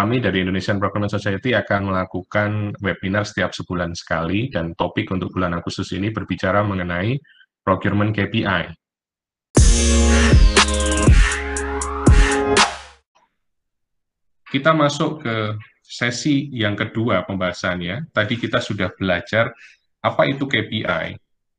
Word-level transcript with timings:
kami 0.00 0.16
dari 0.16 0.40
Indonesian 0.40 0.80
Procurement 0.80 1.12
Society 1.12 1.52
akan 1.52 1.92
melakukan 1.92 2.72
webinar 2.80 3.28
setiap 3.28 3.52
sebulan 3.52 3.92
sekali 3.92 4.48
dan 4.48 4.72
topik 4.72 5.12
untuk 5.12 5.28
bulan 5.28 5.52
Agustus 5.52 5.92
ini 5.92 6.08
berbicara 6.08 6.64
mengenai 6.64 7.20
procurement 7.60 8.08
KPI. 8.08 8.72
Kita 14.48 14.72
masuk 14.72 15.20
ke 15.20 15.36
sesi 15.84 16.48
yang 16.48 16.80
kedua 16.80 17.28
pembahasannya. 17.28 18.08
Tadi 18.08 18.40
kita 18.40 18.64
sudah 18.64 18.88
belajar 18.96 19.52
apa 20.00 20.22
itu 20.24 20.48
KPI, 20.48 21.12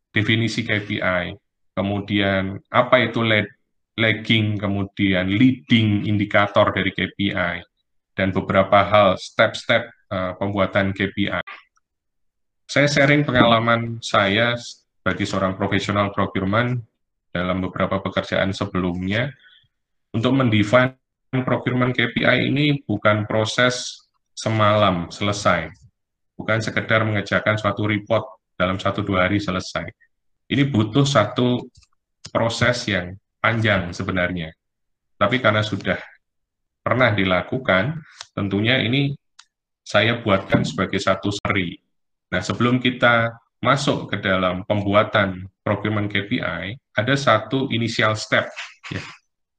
definisi 0.09 0.65
KPI, 0.65 1.37
kemudian 1.77 2.57
apa 2.73 3.05
itu 3.05 3.21
lagging, 4.01 4.57
kemudian 4.57 5.29
leading 5.29 6.09
indikator 6.09 6.73
dari 6.73 6.89
KPI, 6.89 7.70
dan 8.21 8.29
beberapa 8.29 8.85
hal 8.85 9.17
step-step 9.17 9.89
uh, 10.13 10.37
pembuatan 10.37 10.93
KPI. 10.93 11.41
Saya 12.69 12.85
sharing 12.85 13.25
pengalaman 13.25 13.97
saya 13.97 14.53
bagi 15.01 15.25
seorang 15.25 15.57
profesional 15.57 16.13
procurement 16.13 16.77
dalam 17.33 17.65
beberapa 17.65 17.97
pekerjaan 17.97 18.53
sebelumnya 18.53 19.33
untuk 20.13 20.37
mendefine 20.37 20.93
procurement 21.41 21.97
KPI 21.97 22.53
ini 22.53 22.85
bukan 22.85 23.25
proses 23.25 24.05
semalam 24.37 25.09
selesai, 25.09 25.73
bukan 26.37 26.61
sekedar 26.61 27.01
mengerjakan 27.01 27.57
suatu 27.57 27.89
report 27.89 28.53
dalam 28.53 28.77
satu 28.77 29.01
dua 29.01 29.25
hari 29.25 29.41
selesai. 29.41 29.89
Ini 30.45 30.69
butuh 30.69 31.09
satu 31.09 31.65
proses 32.29 32.85
yang 32.85 33.17
panjang 33.41 33.89
sebenarnya. 33.89 34.53
Tapi 35.17 35.41
karena 35.41 35.65
sudah 35.65 35.97
pernah 36.81 37.13
dilakukan, 37.13 38.01
tentunya 38.33 38.81
ini 38.81 39.13
saya 39.85 40.17
buatkan 40.21 40.65
sebagai 40.65 40.97
satu 40.97 41.29
seri. 41.29 41.77
Nah, 42.33 42.41
sebelum 42.41 42.81
kita 42.81 43.29
masuk 43.61 44.09
ke 44.09 44.17
dalam 44.17 44.65
pembuatan 44.65 45.45
procurement 45.61 46.09
KPI, 46.09 46.73
ada 46.97 47.13
satu 47.13 47.69
initial 47.69 48.17
step, 48.17 48.49
ya, 48.89 49.01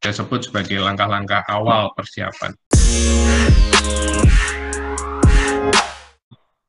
saya 0.02 0.14
sebut 0.18 0.50
sebagai 0.50 0.82
langkah-langkah 0.82 1.46
awal 1.46 1.94
persiapan. 1.94 2.58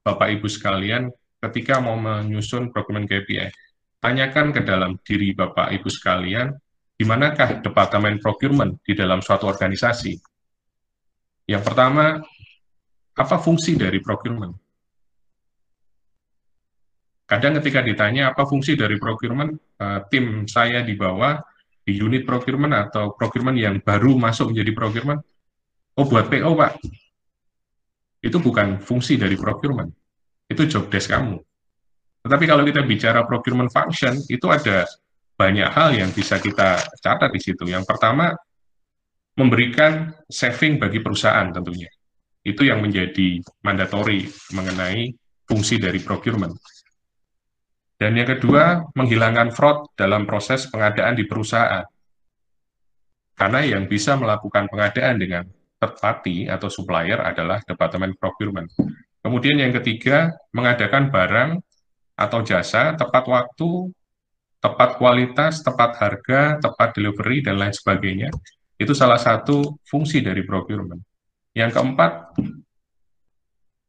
Bapak 0.05 0.27
Ibu 0.37 0.45
sekalian, 0.45 1.09
ketika 1.41 1.81
mau 1.81 1.97
menyusun 1.97 2.69
procurement 2.69 3.09
KPI, 3.09 3.49
tanyakan 3.97 4.53
ke 4.53 4.61
dalam 4.61 5.01
diri 5.01 5.33
Bapak 5.33 5.73
Ibu 5.73 5.89
sekalian, 5.89 6.53
di 6.93 7.09
manakah 7.09 7.63
Departemen 7.65 8.21
Procurement 8.21 8.77
di 8.85 8.93
dalam 8.93 9.17
suatu 9.23 9.49
organisasi? 9.49 10.32
Yang 11.43 11.63
pertama, 11.67 12.23
apa 13.13 13.35
fungsi 13.39 13.75
dari 13.75 13.99
procurement? 13.99 14.55
Kadang 17.23 17.59
ketika 17.59 17.79
ditanya 17.83 18.31
apa 18.31 18.43
fungsi 18.47 18.75
dari 18.75 18.99
procurement, 18.99 19.55
uh, 19.79 20.03
tim 20.07 20.45
saya 20.47 20.83
di 20.83 20.93
bawah, 20.95 21.39
di 21.83 21.99
unit 21.99 22.23
procurement 22.23 22.71
atau 22.71 23.15
procurement 23.15 23.55
yang 23.55 23.79
baru 23.83 24.15
masuk 24.15 24.51
menjadi 24.55 24.71
procurement, 24.71 25.19
oh 25.99 26.05
buat 26.07 26.31
PO 26.31 26.51
Pak, 26.55 26.71
itu 28.23 28.37
bukan 28.39 28.79
fungsi 28.79 29.19
dari 29.19 29.35
procurement, 29.35 29.91
itu 30.47 30.63
job 30.67 30.87
desk 30.87 31.11
kamu. 31.11 31.39
Tetapi 32.23 32.45
kalau 32.47 32.63
kita 32.63 32.81
bicara 32.87 33.27
procurement 33.27 33.67
function, 33.67 34.15
itu 34.31 34.47
ada 34.47 34.87
banyak 35.35 35.67
hal 35.67 35.91
yang 35.91 36.09
bisa 36.15 36.39
kita 36.39 36.79
catat 37.03 37.29
di 37.35 37.41
situ. 37.43 37.67
Yang 37.67 37.83
pertama, 37.83 38.31
memberikan 39.33 40.13
saving 40.29 40.77
bagi 40.77 41.01
perusahaan 41.01 41.49
tentunya. 41.49 41.89
Itu 42.43 42.67
yang 42.67 42.83
menjadi 42.83 43.39
mandatori 43.63 44.27
mengenai 44.53 45.09
fungsi 45.47 45.79
dari 45.79 45.97
procurement. 46.03 46.53
Dan 47.97 48.19
yang 48.19 48.27
kedua, 48.35 48.83
menghilangkan 48.93 49.55
fraud 49.55 49.95
dalam 49.95 50.27
proses 50.27 50.67
pengadaan 50.67 51.15
di 51.15 51.23
perusahaan. 51.23 51.87
Karena 53.33 53.63
yang 53.63 53.87
bisa 53.87 54.19
melakukan 54.19 54.67
pengadaan 54.69 55.15
dengan 55.17 55.43
third 55.79 55.95
party 55.97 56.51
atau 56.51 56.67
supplier 56.67 57.17
adalah 57.23 57.63
Departemen 57.63 58.13
Procurement. 58.19 58.69
Kemudian 59.23 59.57
yang 59.63 59.71
ketiga, 59.71 60.35
mengadakan 60.51 61.09
barang 61.09 61.51
atau 62.19 62.39
jasa 62.43 62.93
tepat 62.99 63.23
waktu, 63.25 63.89
tepat 64.59 64.99
kualitas, 64.99 65.63
tepat 65.63 65.95
harga, 65.97 66.59
tepat 66.59 66.89
delivery, 66.93 67.39
dan 67.39 67.55
lain 67.55 67.73
sebagainya 67.73 68.29
itu 68.83 68.93
salah 68.93 69.17
satu 69.17 69.79
fungsi 69.87 70.19
dari 70.19 70.43
procurement. 70.43 70.99
Yang 71.55 71.79
keempat, 71.79 72.11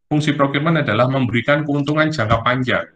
fungsi 0.09 0.37
procurement 0.38 0.81
adalah 0.81 1.10
memberikan 1.10 1.66
keuntungan 1.66 2.09
jangka 2.12 2.38
panjang. 2.44 2.87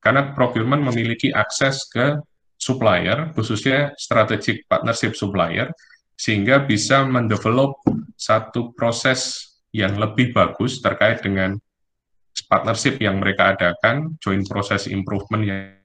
Karena 0.00 0.32
procurement 0.32 0.80
memiliki 0.80 1.28
akses 1.28 1.84
ke 1.92 2.16
supplier, 2.56 3.32
khususnya 3.36 3.92
strategic 4.00 4.64
partnership 4.64 5.12
supplier, 5.12 5.68
sehingga 6.16 6.64
bisa 6.64 7.04
mendevelop 7.04 7.80
satu 8.16 8.76
proses 8.76 9.52
yang 9.72 9.96
lebih 9.96 10.36
bagus 10.36 10.84
terkait 10.84 11.24
dengan 11.24 11.56
partnership 12.48 13.00
yang 13.00 13.20
mereka 13.20 13.56
adakan, 13.56 14.16
joint 14.20 14.44
process 14.48 14.88
improvement 14.88 15.44
yang, 15.44 15.76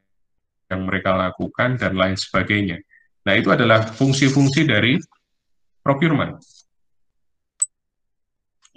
yang 0.72 0.82
mereka 0.84 1.16
lakukan, 1.16 1.80
dan 1.80 1.96
lain 1.96 2.16
sebagainya. 2.20 2.80
Nah, 3.26 3.34
itu 3.34 3.50
adalah 3.50 3.90
fungsi-fungsi 3.96 4.70
dari 4.70 5.00
procurement. 5.86 6.42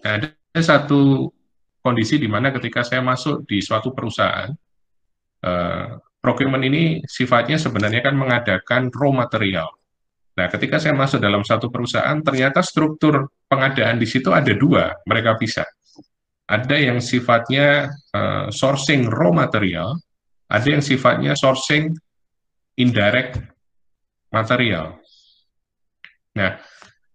Ada 0.04 0.28
satu 0.60 1.32
kondisi 1.80 2.20
di 2.20 2.28
mana 2.28 2.52
ketika 2.52 2.84
saya 2.84 3.00
masuk 3.00 3.48
di 3.48 3.64
suatu 3.64 3.96
perusahaan, 3.96 4.52
uh, 5.48 5.96
procurement 6.20 6.60
ini 6.60 7.00
sifatnya 7.08 7.56
sebenarnya 7.56 8.04
kan 8.04 8.12
mengadakan 8.12 8.92
raw 8.92 9.08
material. 9.08 9.72
Nah, 10.36 10.46
ketika 10.52 10.78
saya 10.78 10.94
masuk 10.94 11.18
dalam 11.18 11.42
satu 11.42 11.72
perusahaan, 11.72 12.20
ternyata 12.20 12.62
struktur 12.62 13.26
pengadaan 13.48 13.98
di 13.98 14.06
situ 14.06 14.30
ada 14.30 14.52
dua, 14.54 14.92
mereka 15.08 15.34
bisa. 15.34 15.64
Ada 16.46 16.76
yang 16.78 17.02
sifatnya 17.02 17.90
uh, 18.14 18.46
sourcing 18.52 19.08
raw 19.08 19.34
material, 19.34 19.98
ada 20.46 20.68
yang 20.68 20.84
sifatnya 20.84 21.34
sourcing 21.34 21.90
indirect 22.78 23.42
material. 24.30 25.02
Nah, 26.38 26.54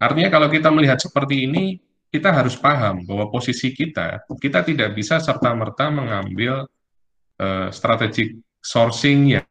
Artinya 0.04 0.28
kalau 0.28 0.52
kita 0.52 0.68
melihat 0.68 1.00
seperti 1.00 1.48
ini, 1.48 1.80
kita 2.12 2.36
harus 2.36 2.60
paham 2.60 3.08
bahwa 3.08 3.32
posisi 3.32 3.72
kita, 3.72 4.28
kita 4.28 4.68
tidak 4.68 4.92
bisa 4.92 5.24
serta-merta 5.24 5.88
mengambil 5.88 6.68
uh, 7.40 7.72
strategic 7.72 8.36
sourcing 8.60 9.40
yang 9.40 9.48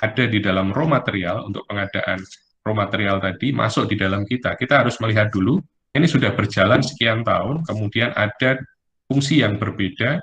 ada 0.00 0.24
di 0.30 0.38
dalam 0.38 0.70
raw 0.70 0.86
material 0.86 1.50
untuk 1.50 1.66
pengadaan 1.66 2.22
raw 2.62 2.74
material 2.74 3.18
tadi 3.18 3.50
masuk 3.50 3.90
di 3.90 3.98
dalam 3.98 4.22
kita. 4.24 4.54
Kita 4.54 4.86
harus 4.86 4.96
melihat 5.02 5.28
dulu, 5.28 5.60
ini 5.92 6.06
sudah 6.06 6.32
berjalan 6.32 6.80
sekian 6.80 7.26
tahun, 7.26 7.66
kemudian 7.66 8.14
ada 8.14 8.62
fungsi 9.10 9.42
yang 9.42 9.58
berbeda, 9.58 10.22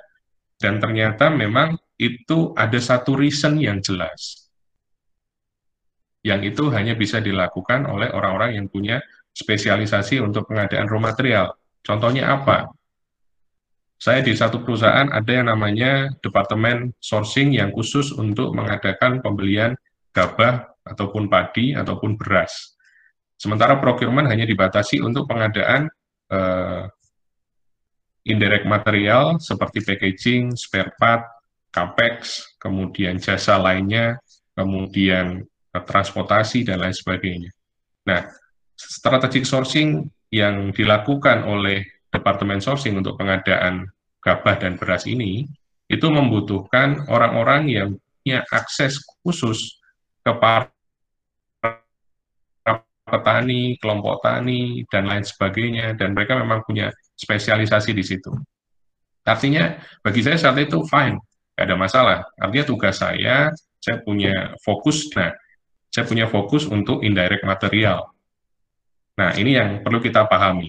dan 0.58 0.80
ternyata 0.80 1.28
memang 1.28 1.76
itu 2.00 2.56
ada 2.56 2.80
satu 2.80 3.14
reason 3.14 3.60
yang 3.60 3.78
jelas. 3.84 4.48
Yang 6.26 6.56
itu 6.56 6.64
hanya 6.74 6.98
bisa 6.98 7.22
dilakukan 7.22 7.86
oleh 7.86 8.10
orang-orang 8.10 8.58
yang 8.58 8.66
punya 8.66 8.98
spesialisasi 9.36 10.24
untuk 10.24 10.48
pengadaan 10.48 10.88
raw 10.88 10.96
material. 10.96 11.52
Contohnya 11.84 12.32
apa? 12.32 12.72
Saya 13.96 14.24
di 14.24 14.32
satu 14.32 14.64
perusahaan 14.64 15.08
ada 15.12 15.28
yang 15.28 15.52
namanya 15.52 16.12
Departemen 16.20 16.92
Sourcing 17.00 17.52
yang 17.52 17.72
khusus 17.72 18.12
untuk 18.16 18.52
mengadakan 18.56 19.20
pembelian 19.20 19.76
gabah 20.12 20.68
ataupun 20.84 21.28
padi 21.28 21.76
ataupun 21.76 22.16
beras. 22.16 22.76
Sementara 23.36 23.76
procurement 23.76 24.28
hanya 24.28 24.48
dibatasi 24.48 25.00
untuk 25.04 25.28
pengadaan 25.28 25.88
eh, 26.32 26.84
indirect 28.28 28.64
material 28.64 29.36
seperti 29.40 29.84
packaging, 29.84 30.56
spare 30.56 30.92
part, 30.96 31.24
capex, 31.72 32.44
kemudian 32.56 33.20
jasa 33.20 33.60
lainnya, 33.60 34.16
kemudian 34.56 35.44
eh, 35.44 35.84
transportasi 35.84 36.64
dan 36.68 36.84
lain 36.84 36.96
sebagainya. 36.96 37.52
Nah, 38.08 38.28
strategic 38.76 39.48
sourcing 39.48 40.06
yang 40.30 40.70
dilakukan 40.70 41.48
oleh 41.48 41.82
Departemen 42.12 42.62
Sourcing 42.62 42.96
untuk 42.96 43.18
pengadaan 43.18 43.88
gabah 44.22 44.56
dan 44.56 44.78
beras 44.80 45.04
ini, 45.04 45.44
itu 45.86 46.06
membutuhkan 46.08 47.06
orang-orang 47.12 47.62
yang 47.68 47.88
punya 48.22 48.42
akses 48.50 48.98
khusus 49.22 49.78
ke 50.24 50.32
para 50.34 50.72
petani, 53.06 53.78
kelompok 53.78 54.18
tani, 54.18 54.82
dan 54.90 55.06
lain 55.06 55.22
sebagainya, 55.22 55.94
dan 55.94 56.10
mereka 56.10 56.34
memang 56.34 56.66
punya 56.66 56.90
spesialisasi 57.14 57.94
di 57.94 58.02
situ. 58.02 58.34
Artinya, 59.22 59.78
bagi 60.02 60.26
saya 60.26 60.34
saat 60.38 60.58
itu 60.58 60.82
fine, 60.90 61.14
tidak 61.54 61.62
ada 61.70 61.74
masalah. 61.78 62.18
Artinya 62.34 62.66
tugas 62.66 62.98
saya, 62.98 63.54
saya 63.78 64.02
punya 64.02 64.58
fokus, 64.66 65.06
nah, 65.14 65.30
saya 65.94 66.02
punya 66.02 66.26
fokus 66.26 66.66
untuk 66.66 67.06
indirect 67.06 67.46
material, 67.46 68.10
Nah, 69.16 69.32
ini 69.36 69.56
yang 69.56 69.80
perlu 69.80 69.98
kita 69.98 70.28
pahami. 70.28 70.68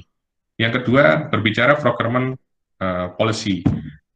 Yang 0.56 0.82
kedua, 0.82 1.28
berbicara 1.28 1.76
procurement 1.76 2.34
uh, 2.80 3.14
policy. 3.14 3.62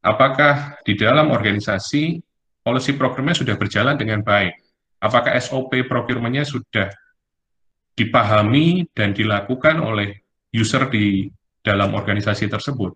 Apakah 0.02 0.82
di 0.82 0.98
dalam 0.98 1.30
organisasi 1.30 2.18
policy 2.64 2.98
procurement 2.98 3.38
sudah 3.38 3.60
berjalan 3.60 4.00
dengan 4.00 4.24
baik? 4.24 4.56
Apakah 5.04 5.36
SOP 5.38 5.86
procurement-nya 5.86 6.48
sudah 6.48 6.90
dipahami 7.94 8.88
dan 8.96 9.14
dilakukan 9.14 9.78
oleh 9.84 10.16
user 10.56 10.90
di 10.90 11.30
dalam 11.62 11.94
organisasi 11.94 12.50
tersebut? 12.50 12.96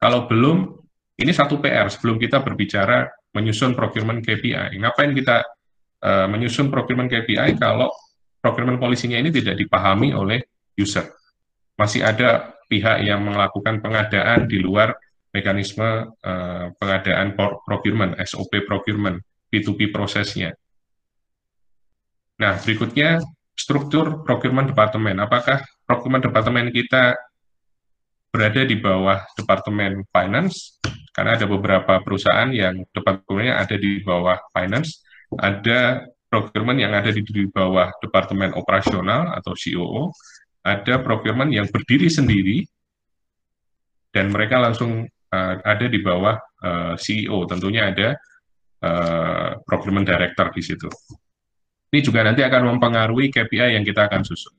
Kalau 0.00 0.26
belum, 0.26 0.80
ini 1.20 1.30
satu 1.30 1.60
PR 1.60 1.92
sebelum 1.92 2.16
kita 2.16 2.40
berbicara 2.40 3.04
menyusun 3.36 3.76
procurement 3.76 4.18
KPI. 4.24 4.80
Ngapain 4.80 5.12
kita 5.14 5.44
uh, 6.02 6.26
menyusun 6.26 6.72
procurement 6.72 7.06
KPI 7.06 7.60
kalau 7.60 7.92
procurement 8.40 8.80
polisinya 8.80 9.20
ini 9.20 9.30
tidak 9.30 9.60
dipahami 9.60 10.16
oleh 10.16 10.40
user? 10.80 11.12
Masih 11.76 12.00
ada 12.00 12.56
pihak 12.70 13.04
yang 13.04 13.20
melakukan 13.26 13.84
pengadaan 13.84 14.48
di 14.48 14.62
luar 14.62 14.96
mekanisme 15.30 16.10
uh, 16.10 16.66
pengadaan 16.78 17.38
procurement, 17.66 18.18
SOP 18.26 18.66
procurement, 18.66 19.22
P2P 19.50 19.94
prosesnya. 19.94 20.54
Nah, 22.40 22.56
berikutnya 22.58 23.20
struktur 23.52 24.24
procurement 24.24 24.66
departemen. 24.66 25.20
Apakah 25.20 25.60
procurement 25.84 26.24
departemen 26.24 26.72
kita 26.72 27.14
berada 28.32 28.62
di 28.64 28.80
bawah 28.80 29.20
departemen 29.36 30.02
finance? 30.08 30.80
Karena 31.12 31.36
ada 31.36 31.44
beberapa 31.44 32.00
perusahaan 32.00 32.48
yang 32.48 32.80
departemennya 32.94 33.60
ada 33.60 33.76
di 33.76 34.00
bawah 34.00 34.38
finance, 34.54 35.04
ada 35.36 36.06
procurement 36.30 36.78
yang 36.78 36.94
ada 36.94 37.10
di, 37.10 37.20
di 37.26 37.44
bawah 37.50 37.90
departemen 37.98 38.54
operasional 38.54 39.34
atau 39.34 39.52
COO, 39.52 40.14
ada 40.60 41.00
procurement 41.00 41.48
yang 41.48 41.68
berdiri 41.68 42.12
sendiri 42.12 42.64
dan 44.12 44.28
mereka 44.28 44.60
langsung 44.60 45.06
uh, 45.06 45.54
ada 45.62 45.86
di 45.86 46.02
bawah 46.02 46.36
uh, 46.62 46.92
eh, 46.92 46.94
CEO. 46.98 47.46
Tentunya 47.46 47.88
ada 47.88 48.08
uh, 48.82 49.50
procurement 49.64 50.04
director 50.04 50.50
di 50.50 50.62
situ. 50.62 50.90
Ini 51.90 52.00
juga 52.02 52.22
nanti 52.22 52.42
akan 52.42 52.76
mempengaruhi 52.76 53.30
KPI 53.34 53.78
yang 53.78 53.84
kita 53.86 54.06
akan 54.06 54.22
susun. 54.22 54.54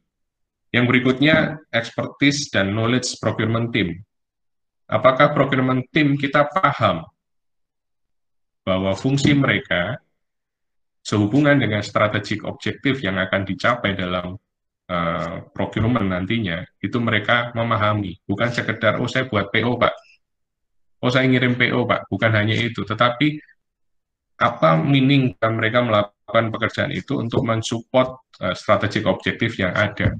Yang 0.71 0.85
berikutnya, 0.87 1.59
expertise 1.71 2.47
dan 2.47 2.71
knowledge 2.71 3.19
procurement 3.19 3.71
team. 3.75 3.99
Apakah 4.87 5.35
procurement 5.35 5.83
team 5.91 6.15
kita 6.15 6.47
paham 6.47 7.03
bahwa 8.63 8.91
fungsi 8.95 9.35
mereka 9.35 9.99
sehubungan 11.01 11.57
dengan 11.59 11.83
strategik 11.83 12.43
objektif 12.47 12.99
yang 13.03 13.19
akan 13.19 13.47
dicapai 13.47 13.95
dalam 13.97 14.37
uh, 14.91 15.47
procurement 15.55 16.03
nantinya, 16.03 16.67
itu 16.83 16.99
mereka 16.99 17.55
memahami, 17.55 18.19
bukan 18.27 18.51
sekedar, 18.51 18.99
oh 18.99 19.07
saya 19.07 19.31
buat 19.31 19.47
PO 19.47 19.79
Pak, 19.79 19.93
oh 20.99 21.11
saya 21.11 21.31
ngirim 21.31 21.55
PO 21.55 21.87
Pak, 21.87 22.11
bukan 22.11 22.31
hanya 22.35 22.59
itu, 22.59 22.83
tetapi 22.83 23.39
apa 24.41 24.73
meaning 24.75 25.37
mereka 25.37 25.85
melakukan 25.85 26.49
pekerjaan 26.49 26.91
itu 26.91 27.21
untuk 27.21 27.45
mensupport 27.45 28.19
uh, 28.41 28.55
strategik 28.57 29.07
objektif 29.07 29.55
yang 29.55 29.71
ada. 29.71 30.17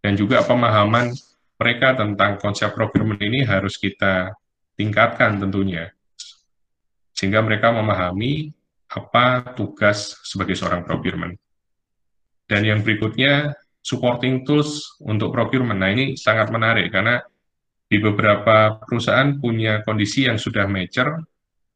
Dan 0.00 0.16
juga 0.16 0.40
pemahaman 0.44 1.12
mereka 1.60 1.92
tentang 1.92 2.40
konsep 2.40 2.72
procurement 2.72 3.20
ini 3.20 3.44
harus 3.44 3.76
kita 3.76 4.32
tingkatkan 4.80 5.36
tentunya. 5.36 5.92
Sehingga 7.12 7.44
mereka 7.44 7.68
memahami 7.68 8.48
apa 8.90 9.54
tugas 9.54 10.18
sebagai 10.24 10.56
seorang 10.56 10.82
procurement. 10.82 11.36
Dan 12.50 12.66
yang 12.66 12.82
berikutnya, 12.82 13.54
supporting 13.78 14.42
tools 14.42 14.98
untuk 15.06 15.30
procurement. 15.30 15.78
Nah, 15.78 15.94
ini 15.94 16.18
sangat 16.18 16.50
menarik 16.50 16.90
karena 16.90 17.22
di 17.86 18.02
beberapa 18.02 18.78
perusahaan 18.82 19.38
punya 19.38 19.86
kondisi 19.86 20.26
yang 20.26 20.38
sudah 20.38 20.66
mature, 20.66 21.22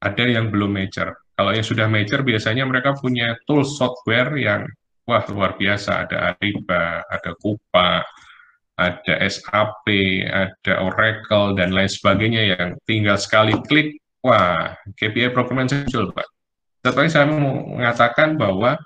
ada 0.02 0.24
yang 0.26 0.50
belum 0.50 0.74
mature. 0.74 1.14
Kalau 1.34 1.50
yang 1.54 1.66
sudah 1.66 1.86
mature, 1.86 2.26
biasanya 2.26 2.66
mereka 2.66 2.94
punya 2.94 3.34
tools 3.46 3.78
software 3.78 4.34
yang 4.38 4.66
wah 5.06 5.22
luar 5.30 5.58
biasa. 5.58 6.06
Ada 6.06 6.16
Ariba, 6.34 7.02
ada 7.06 7.30
Kupa, 7.38 8.02
ada 8.74 9.14
SAP, 9.26 9.86
ada 10.26 10.74
Oracle, 10.82 11.54
dan 11.58 11.70
lain 11.74 11.90
sebagainya 11.90 12.42
yang 12.54 12.68
tinggal 12.86 13.18
sekali 13.18 13.54
klik, 13.66 13.98
wah, 14.22 14.74
KPI 14.98 15.34
procurement 15.34 15.70
muncul, 15.70 16.10
Pak. 16.14 16.28
Tetapi 16.84 17.08
saya 17.08 17.26
mau 17.26 17.40
mengatakan 17.80 18.36
bahwa 18.36 18.76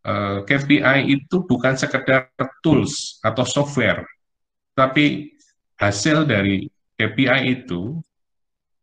Eh, 0.00 0.38
KPI 0.48 1.12
itu 1.12 1.44
bukan 1.44 1.76
sekedar 1.76 2.32
tools 2.64 3.20
atau 3.20 3.44
software, 3.44 4.00
tapi 4.72 5.36
hasil 5.76 6.24
dari 6.24 6.64
KPI 6.96 7.60
itu 7.60 8.00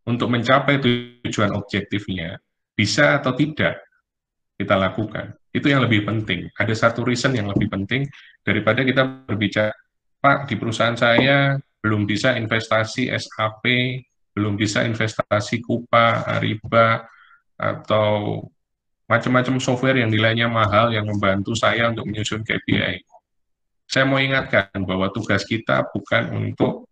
untuk 0.06 0.30
mencapai 0.30 0.78
tujuan 0.78 1.58
objektifnya 1.58 2.38
bisa 2.78 3.18
atau 3.18 3.34
tidak 3.34 3.82
kita 4.62 4.78
lakukan. 4.78 5.34
Itu 5.50 5.74
yang 5.74 5.82
lebih 5.90 6.06
penting. 6.06 6.54
Ada 6.54 6.86
satu 6.86 7.02
reason 7.02 7.34
yang 7.34 7.50
lebih 7.50 7.66
penting 7.66 8.06
daripada 8.46 8.86
kita 8.86 9.26
berbicara, 9.26 9.74
Pak, 10.22 10.46
di 10.46 10.54
perusahaan 10.54 10.94
saya 10.94 11.58
belum 11.82 12.06
bisa 12.06 12.38
investasi 12.38 13.10
SAP, 13.10 13.66
belum 14.38 14.54
bisa 14.54 14.86
investasi 14.86 15.66
Kupa, 15.66 16.30
Ariba, 16.30 17.10
atau 17.58 18.46
macam-macam 19.08 19.56
software 19.64 20.04
yang 20.04 20.12
nilainya 20.12 20.52
mahal 20.52 20.92
yang 20.92 21.08
membantu 21.08 21.56
saya 21.56 21.88
untuk 21.88 22.06
menyusun 22.08 22.44
KPI. 22.44 23.08
Saya 23.88 24.04
mau 24.04 24.20
ingatkan 24.20 24.68
bahwa 24.84 25.08
tugas 25.16 25.48
kita 25.48 25.88
bukan 25.96 26.36
untuk 26.36 26.92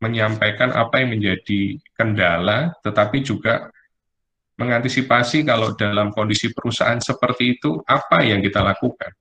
menyampaikan 0.00 0.76
apa 0.76 1.00
yang 1.00 1.16
menjadi 1.16 1.80
kendala, 1.96 2.76
tetapi 2.84 3.24
juga 3.24 3.72
mengantisipasi 4.60 5.40
kalau 5.48 5.72
dalam 5.72 6.12
kondisi 6.12 6.52
perusahaan 6.52 7.00
seperti 7.00 7.56
itu, 7.56 7.80
apa 7.88 8.20
yang 8.20 8.44
kita 8.44 8.60
lakukan. 8.60 9.12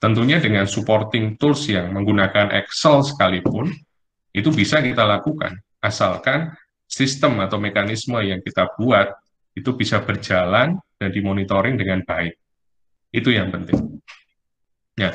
Tentunya 0.00 0.40
dengan 0.40 0.64
supporting 0.64 1.36
tools 1.36 1.68
yang 1.68 1.92
menggunakan 1.92 2.52
Excel 2.56 3.04
sekalipun, 3.04 3.68
itu 4.32 4.48
bisa 4.48 4.80
kita 4.80 5.04
lakukan, 5.04 5.60
asalkan 5.84 6.56
sistem 6.88 7.40
atau 7.44 7.60
mekanisme 7.60 8.16
yang 8.24 8.40
kita 8.40 8.68
buat 8.80 9.12
itu 9.54 9.70
bisa 9.78 10.02
berjalan 10.02 10.76
dan 10.98 11.10
dimonitoring 11.14 11.78
dengan 11.78 12.02
baik. 12.02 12.34
Itu 13.14 13.30
yang 13.30 13.54
penting. 13.54 14.02
Ya, 14.98 15.14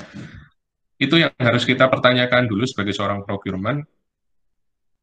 itu 1.00 1.16
yang 1.16 1.32
harus 1.40 1.64
kita 1.64 1.88
pertanyakan 1.88 2.48
dulu 2.48 2.68
sebagai 2.68 2.92
seorang 2.92 3.24
procurement, 3.24 3.84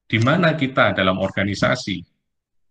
di 0.04 0.20
mana 0.20 0.52
kita 0.52 0.92
dalam 0.92 1.16
organisasi, 1.16 2.04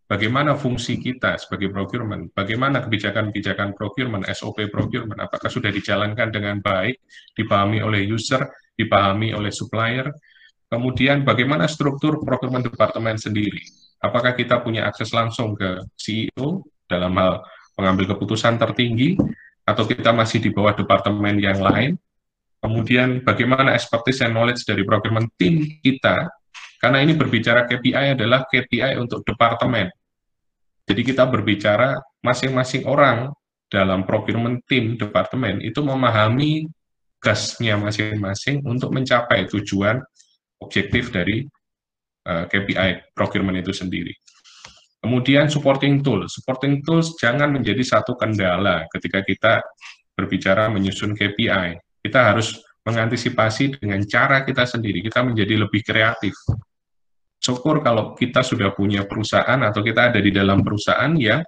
bagaimana 0.06 0.54
fungsi 0.54 1.02
kita 1.02 1.38
sebagai 1.42 1.74
procurement, 1.74 2.30
bagaimana 2.30 2.86
kebijakan-kebijakan 2.86 3.74
procurement, 3.74 4.26
SOP 4.30 4.70
procurement, 4.70 5.18
apakah 5.18 5.50
sudah 5.50 5.74
dijalankan 5.74 6.30
dengan 6.30 6.62
baik, 6.62 7.02
dipahami 7.34 7.82
oleh 7.82 8.06
user, 8.06 8.46
dipahami 8.78 9.34
oleh 9.34 9.50
supplier, 9.50 10.14
kemudian 10.70 11.26
bagaimana 11.26 11.66
struktur 11.66 12.22
procurement 12.22 12.62
departemen 12.62 13.18
sendiri, 13.18 13.66
apakah 14.06 14.38
kita 14.38 14.62
punya 14.62 14.86
akses 14.86 15.10
langsung 15.10 15.58
ke 15.58 15.82
CEO 15.98 16.62
dalam 16.86 17.18
hal 17.18 17.42
pengambil 17.74 18.16
keputusan 18.16 18.62
tertinggi, 18.62 19.18
atau 19.66 19.84
kita 19.90 20.14
masih 20.14 20.40
di 20.40 20.54
bawah 20.54 20.78
departemen 20.78 21.42
yang 21.42 21.58
lain, 21.58 21.98
kemudian 22.62 23.26
bagaimana 23.26 23.74
expertise 23.74 24.22
and 24.22 24.38
knowledge 24.38 24.62
dari 24.64 24.86
procurement 24.86 25.28
team 25.36 25.66
kita, 25.82 26.30
karena 26.78 27.02
ini 27.02 27.18
berbicara 27.18 27.66
KPI 27.66 28.14
adalah 28.14 28.46
KPI 28.46 29.02
untuk 29.02 29.26
departemen. 29.26 29.90
Jadi 30.86 31.02
kita 31.02 31.26
berbicara 31.26 31.98
masing-masing 32.22 32.86
orang 32.86 33.34
dalam 33.66 34.06
procurement 34.06 34.62
team 34.70 34.94
departemen 35.02 35.58
itu 35.66 35.82
memahami 35.82 36.70
gasnya 37.18 37.74
masing-masing 37.82 38.62
untuk 38.62 38.94
mencapai 38.94 39.50
tujuan 39.50 39.98
objektif 40.62 41.10
dari 41.10 41.50
KPI 42.26 43.14
procurement 43.14 43.56
itu 43.56 43.70
sendiri. 43.70 44.12
Kemudian 44.98 45.46
supporting 45.54 46.02
tools. 46.02 46.34
Supporting 46.34 46.82
tools 46.82 47.14
jangan 47.22 47.54
menjadi 47.54 47.86
satu 47.86 48.18
kendala 48.18 48.90
ketika 48.90 49.22
kita 49.22 49.62
berbicara 50.18 50.66
menyusun 50.74 51.14
KPI. 51.14 52.02
Kita 52.02 52.34
harus 52.34 52.58
mengantisipasi 52.82 53.78
dengan 53.78 54.02
cara 54.10 54.42
kita 54.42 54.66
sendiri. 54.66 55.06
Kita 55.06 55.22
menjadi 55.22 55.62
lebih 55.62 55.86
kreatif. 55.86 56.34
Syukur 57.38 57.86
kalau 57.86 58.18
kita 58.18 58.42
sudah 58.42 58.74
punya 58.74 59.06
perusahaan 59.06 59.62
atau 59.62 59.86
kita 59.86 60.10
ada 60.10 60.18
di 60.18 60.34
dalam 60.34 60.66
perusahaan 60.66 61.14
yang 61.14 61.46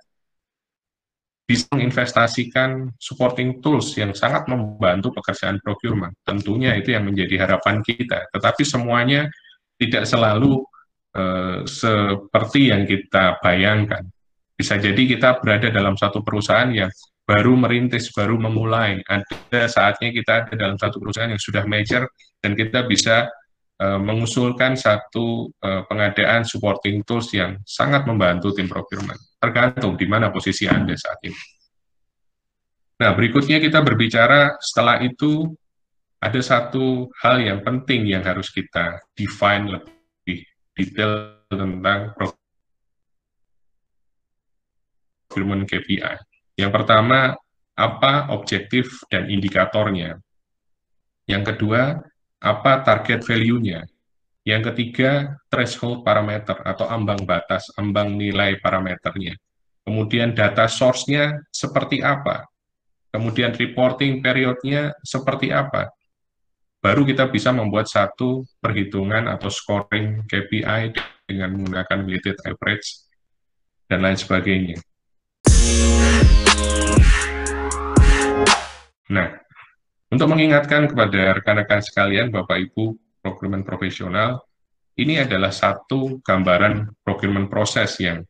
bisa 1.48 1.66
menginvestasikan 1.74 2.92
supporting 3.00 3.64
tools 3.64 3.96
yang 3.96 4.12
sangat 4.12 4.46
membantu 4.52 5.16
pekerjaan 5.18 5.58
procurement. 5.64 6.14
Tentunya 6.22 6.76
itu 6.78 6.94
yang 6.94 7.08
menjadi 7.08 7.48
harapan 7.48 7.80
kita. 7.82 8.28
Tetapi 8.36 8.62
semuanya 8.68 9.32
tidak 9.78 10.04
selalu 10.10 10.62
uh, 11.16 11.64
seperti 11.66 12.74
yang 12.74 12.84
kita 12.84 13.38
bayangkan. 13.40 14.04
Bisa 14.58 14.82
jadi 14.82 14.98
kita 14.98 15.38
berada 15.38 15.70
dalam 15.70 15.94
satu 15.94 16.26
perusahaan 16.26 16.70
yang 16.74 16.90
baru 17.28 17.54
merintis, 17.54 18.10
baru 18.10 18.42
memulai. 18.42 19.04
Ada 19.06 19.70
saatnya 19.70 20.10
kita 20.10 20.48
ada 20.48 20.54
dalam 20.58 20.78
satu 20.82 20.98
perusahaan 20.98 21.30
yang 21.30 21.42
sudah 21.42 21.64
major 21.70 22.10
dan 22.42 22.58
kita 22.58 22.90
bisa 22.90 23.30
uh, 23.84 24.00
mengusulkan 24.02 24.74
satu 24.74 25.52
uh, 25.62 25.86
pengadaan 25.86 26.42
supporting 26.48 27.06
tools 27.06 27.30
yang 27.38 27.62
sangat 27.68 28.10
membantu 28.10 28.56
tim 28.56 28.66
procurement. 28.66 29.20
Tergantung 29.38 29.94
di 29.94 30.10
mana 30.10 30.34
posisi 30.34 30.66
Anda 30.66 30.98
saat 30.98 31.22
ini. 31.28 31.42
Nah, 32.98 33.14
berikutnya 33.14 33.62
kita 33.62 33.86
berbicara 33.86 34.58
setelah 34.58 34.98
itu 35.06 35.54
ada 36.18 36.42
satu 36.42 37.14
hal 37.22 37.38
yang 37.42 37.62
penting 37.62 38.10
yang 38.10 38.26
harus 38.26 38.50
kita 38.50 38.98
define 39.14 39.70
lebih 39.70 40.42
detail 40.74 41.38
tentang 41.46 42.18
procurement 45.30 45.64
KPI. 45.70 46.18
Yang 46.58 46.72
pertama, 46.74 47.38
apa 47.78 48.34
objektif 48.34 49.06
dan 49.14 49.30
indikatornya. 49.30 50.18
Yang 51.30 51.54
kedua, 51.54 52.02
apa 52.42 52.82
target 52.82 53.22
value-nya. 53.22 53.86
Yang 54.48 54.74
ketiga, 54.74 55.38
threshold 55.52 56.02
parameter 56.02 56.58
atau 56.66 56.90
ambang 56.90 57.22
batas, 57.28 57.70
ambang 57.78 58.16
nilai 58.18 58.58
parameternya. 58.58 59.38
Kemudian 59.86 60.34
data 60.34 60.66
source-nya 60.66 61.46
seperti 61.54 62.02
apa. 62.02 62.48
Kemudian 63.12 63.54
reporting 63.54 64.24
period-nya 64.24 64.96
seperti 65.04 65.52
apa. 65.54 65.92
Baru 66.88 67.04
kita 67.04 67.28
bisa 67.28 67.52
membuat 67.52 67.92
satu 67.92 68.48
perhitungan 68.64 69.28
atau 69.28 69.52
scoring 69.52 70.24
KPI 70.24 70.96
dengan 71.28 71.60
menggunakan 71.60 72.00
weighted 72.08 72.40
average 72.48 73.04
dan 73.92 74.08
lain 74.08 74.16
sebagainya. 74.16 74.80
Nah, 79.12 79.36
untuk 80.08 80.32
mengingatkan 80.32 80.88
kepada 80.88 81.36
rekan-rekan 81.36 81.84
sekalian, 81.84 82.32
Bapak 82.32 82.56
Ibu 82.56 82.96
procurement 83.20 83.68
profesional, 83.68 84.48
ini 84.96 85.20
adalah 85.20 85.52
satu 85.52 86.24
gambaran 86.24 87.04
procurement 87.04 87.52
proses 87.52 88.00
yang 88.00 88.24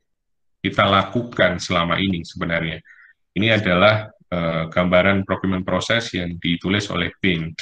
kita 0.66 0.82
lakukan 0.82 1.62
selama 1.62 2.02
ini 2.02 2.26
sebenarnya. 2.26 2.82
Ini 3.38 3.54
adalah 3.54 4.10
uh, 4.34 4.66
gambaran 4.74 5.30
procurement 5.30 5.62
proses 5.62 6.10
yang 6.18 6.42
ditulis 6.42 6.90
oleh 6.90 7.14
Bing. 7.22 7.54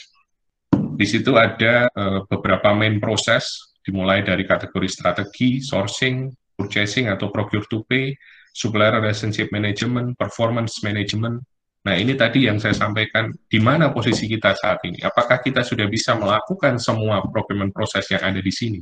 Di 0.95 1.03
situ 1.03 1.35
ada 1.35 1.91
uh, 1.91 2.23
beberapa 2.25 2.71
main 2.71 2.97
proses, 3.03 3.75
dimulai 3.83 4.23
dari 4.23 4.47
kategori 4.47 4.87
strategi, 4.87 5.59
sourcing, 5.59 6.31
purchasing 6.55 7.11
atau 7.11 7.29
procure 7.29 7.67
to 7.67 7.83
pay, 7.85 8.15
supplier 8.55 8.97
relationship 8.97 9.51
management, 9.51 10.15
performance 10.15 10.79
management, 10.81 11.43
Nah, 11.85 11.93
ini 11.93 12.17
tadi 12.17 12.49
yang 12.49 12.57
saya 12.57 12.73
sampaikan, 12.73 13.29
di 13.45 13.61
mana 13.61 13.93
posisi 13.93 14.25
kita 14.25 14.57
saat 14.57 14.81
ini? 14.89 15.05
Apakah 15.05 15.37
kita 15.37 15.61
sudah 15.61 15.85
bisa 15.85 16.17
melakukan 16.17 16.81
semua 16.81 17.21
procurement 17.29 17.69
proses 17.69 18.09
yang 18.09 18.25
ada 18.25 18.41
di 18.41 18.49
sini? 18.49 18.81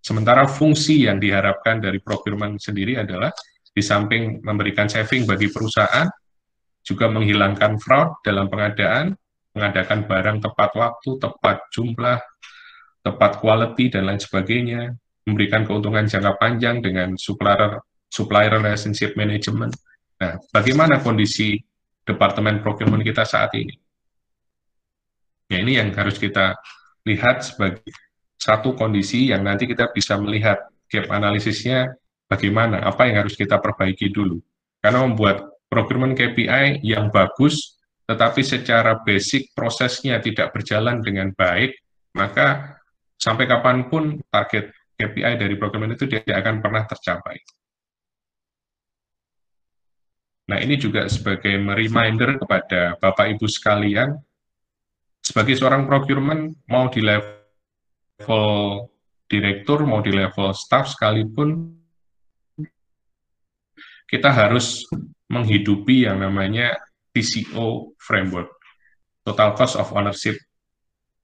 Sementara 0.00 0.48
fungsi 0.48 1.04
yang 1.04 1.20
diharapkan 1.20 1.84
dari 1.84 2.00
procurement 2.00 2.56
sendiri 2.56 2.96
adalah 2.96 3.28
di 3.60 3.84
samping 3.84 4.40
memberikan 4.40 4.88
saving 4.88 5.28
bagi 5.28 5.52
perusahaan, 5.52 6.08
juga 6.80 7.12
menghilangkan 7.12 7.76
fraud 7.76 8.24
dalam 8.24 8.48
pengadaan, 8.48 9.12
mengadakan 9.56 10.04
barang 10.04 10.38
tepat 10.44 10.70
waktu, 10.76 11.10
tepat 11.16 11.56
jumlah, 11.72 12.20
tepat 13.00 13.32
quality, 13.40 13.88
dan 13.88 14.04
lain 14.06 14.20
sebagainya, 14.20 14.92
memberikan 15.24 15.64
keuntungan 15.64 16.04
jangka 16.04 16.36
panjang 16.36 16.84
dengan 16.84 17.16
supplier, 17.16 17.80
supplier 18.12 18.60
relationship 18.60 19.16
management, 19.16 19.72
Nah, 20.16 20.40
bagaimana 20.48 21.04
kondisi 21.04 21.60
Departemen 22.06 22.64
Procurement 22.64 23.04
kita 23.04 23.28
saat 23.28 23.52
ini? 23.52 23.76
Ya, 25.52 25.62
ini 25.62 25.78
yang 25.78 25.92
harus 25.92 26.16
kita 26.16 26.56
lihat 27.06 27.44
sebagai 27.44 27.86
satu 28.40 28.74
kondisi 28.74 29.30
yang 29.30 29.46
nanti 29.46 29.68
kita 29.68 29.92
bisa 29.92 30.18
melihat 30.18 30.58
gap 30.90 31.06
analisisnya 31.12 31.94
bagaimana, 32.26 32.82
apa 32.82 33.06
yang 33.06 33.26
harus 33.26 33.36
kita 33.36 33.60
perbaiki 33.60 34.10
dulu. 34.10 34.40
Karena 34.80 35.04
membuat 35.06 35.46
procurement 35.68 36.16
KPI 36.16 36.82
yang 36.82 37.12
bagus, 37.12 37.75
tetapi 38.06 38.40
secara 38.46 39.02
basic 39.02 39.50
prosesnya 39.50 40.22
tidak 40.22 40.54
berjalan 40.54 41.02
dengan 41.02 41.34
baik, 41.34 41.74
maka 42.14 42.78
sampai 43.18 43.50
kapan 43.50 43.90
pun 43.90 44.22
target 44.30 44.70
KPI 44.96 45.34
dari 45.36 45.58
procurement 45.58 45.92
itu 45.92 46.06
tidak 46.06 46.40
akan 46.40 46.62
pernah 46.62 46.86
tercapai. 46.86 47.36
Nah, 50.46 50.62
ini 50.62 50.78
juga 50.78 51.10
sebagai 51.10 51.58
reminder 51.58 52.38
kepada 52.38 52.94
Bapak 53.02 53.34
Ibu 53.34 53.50
sekalian, 53.50 54.14
sebagai 55.18 55.58
seorang 55.58 55.90
procurement, 55.90 56.54
mau 56.70 56.86
di 56.86 57.02
level 57.02 58.46
direktur, 59.26 59.82
mau 59.82 59.98
di 59.98 60.14
level 60.14 60.54
staff 60.54 60.94
sekalipun, 60.94 61.74
kita 64.06 64.30
harus 64.30 64.86
menghidupi 65.26 66.06
yang 66.06 66.22
namanya 66.22 66.78
TCO 67.16 67.96
framework, 67.96 68.52
Total 69.24 69.56
Cost 69.56 69.80
of 69.80 69.88
Ownership. 69.96 70.36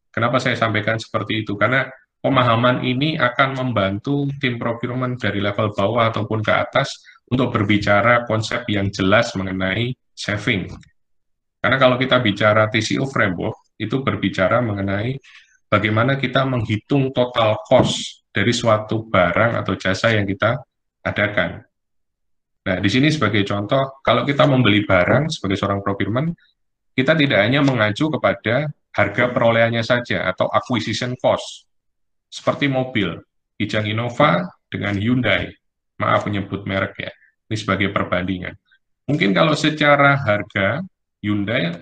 Kenapa 0.08 0.40
saya 0.40 0.56
sampaikan 0.56 0.96
seperti 0.96 1.44
itu? 1.44 1.52
Karena 1.60 1.84
pemahaman 2.24 2.80
ini 2.80 3.20
akan 3.20 3.60
membantu 3.60 4.24
tim 4.40 4.56
procurement 4.56 5.20
dari 5.20 5.44
level 5.44 5.76
bawah 5.76 6.08
ataupun 6.08 6.40
ke 6.40 6.52
atas 6.56 6.96
untuk 7.28 7.52
berbicara 7.52 8.24
konsep 8.24 8.64
yang 8.72 8.88
jelas 8.88 9.36
mengenai 9.36 9.92
saving. 10.16 10.72
Karena 11.60 11.76
kalau 11.76 12.00
kita 12.00 12.24
bicara 12.24 12.72
TCO 12.72 13.04
framework, 13.04 13.76
itu 13.76 14.00
berbicara 14.00 14.64
mengenai 14.64 15.20
bagaimana 15.68 16.16
kita 16.16 16.48
menghitung 16.48 17.12
total 17.12 17.60
cost 17.68 18.24
dari 18.32 18.52
suatu 18.56 19.04
barang 19.08 19.60
atau 19.60 19.76
jasa 19.76 20.16
yang 20.16 20.24
kita 20.24 20.56
adakan. 21.04 21.71
Nah, 22.62 22.78
di 22.78 22.86
sini 22.86 23.10
sebagai 23.10 23.42
contoh, 23.42 23.98
kalau 24.06 24.22
kita 24.22 24.46
membeli 24.46 24.86
barang 24.86 25.26
sebagai 25.34 25.58
seorang 25.58 25.82
procurement, 25.82 26.30
kita 26.94 27.18
tidak 27.18 27.42
hanya 27.42 27.64
mengacu 27.64 28.06
kepada 28.06 28.70
harga 28.92 29.24
perolehannya 29.34 29.82
saja 29.82 30.30
atau 30.30 30.46
acquisition 30.52 31.18
cost. 31.18 31.66
Seperti 32.30 32.70
mobil, 32.70 33.18
Kijang 33.58 33.88
Innova 33.88 34.46
dengan 34.70 34.94
Hyundai. 34.94 35.50
Maaf 35.98 36.24
menyebut 36.30 36.62
merek 36.62 36.94
ya. 37.02 37.12
Ini 37.50 37.56
sebagai 37.58 37.88
perbandingan. 37.90 38.54
Mungkin 39.10 39.34
kalau 39.34 39.58
secara 39.58 40.16
harga, 40.22 40.80
Hyundai 41.22 41.74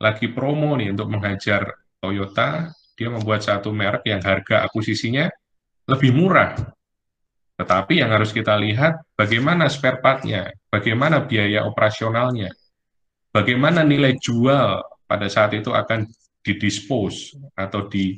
lagi 0.00 0.32
promo 0.32 0.72
nih 0.76 0.96
untuk 0.96 1.12
menghajar 1.12 1.76
Toyota, 2.00 2.72
dia 2.96 3.08
membuat 3.12 3.44
satu 3.44 3.72
merek 3.72 4.04
yang 4.08 4.24
harga 4.24 4.64
akuisisinya 4.64 5.28
lebih 5.88 6.16
murah. 6.16 6.56
Tetapi 7.60 8.00
yang 8.00 8.08
harus 8.08 8.32
kita 8.32 8.56
lihat 8.56 9.04
bagaimana 9.12 9.68
spare 9.68 10.00
part-nya, 10.00 10.48
bagaimana 10.72 11.28
biaya 11.28 11.68
operasionalnya, 11.68 12.48
bagaimana 13.36 13.84
nilai 13.84 14.16
jual 14.16 14.80
pada 15.04 15.28
saat 15.28 15.52
itu 15.52 15.68
akan 15.68 16.08
didispose 16.40 17.36
atau 17.52 17.84
di, 17.84 18.16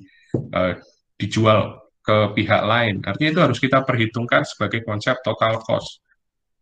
uh, 0.54 0.78
dijual 1.18 1.82
ke 2.06 2.38
pihak 2.38 2.62
lain. 2.62 3.02
Artinya 3.02 3.30
itu 3.34 3.42
harus 3.42 3.58
kita 3.58 3.82
perhitungkan 3.82 4.46
sebagai 4.46 4.86
konsep 4.86 5.18
total 5.26 5.58
cost. 5.58 5.98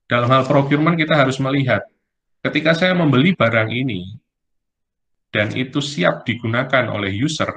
Dalam 0.08 0.32
hal 0.32 0.48
procurement 0.48 0.96
kita 0.96 1.20
harus 1.20 1.36
melihat, 1.36 1.84
ketika 2.40 2.72
saya 2.72 2.96
membeli 2.96 3.36
barang 3.36 3.68
ini, 3.68 4.16
dan 5.28 5.52
itu 5.52 5.84
siap 5.84 6.24
digunakan 6.24 6.88
oleh 6.90 7.12
user, 7.12 7.52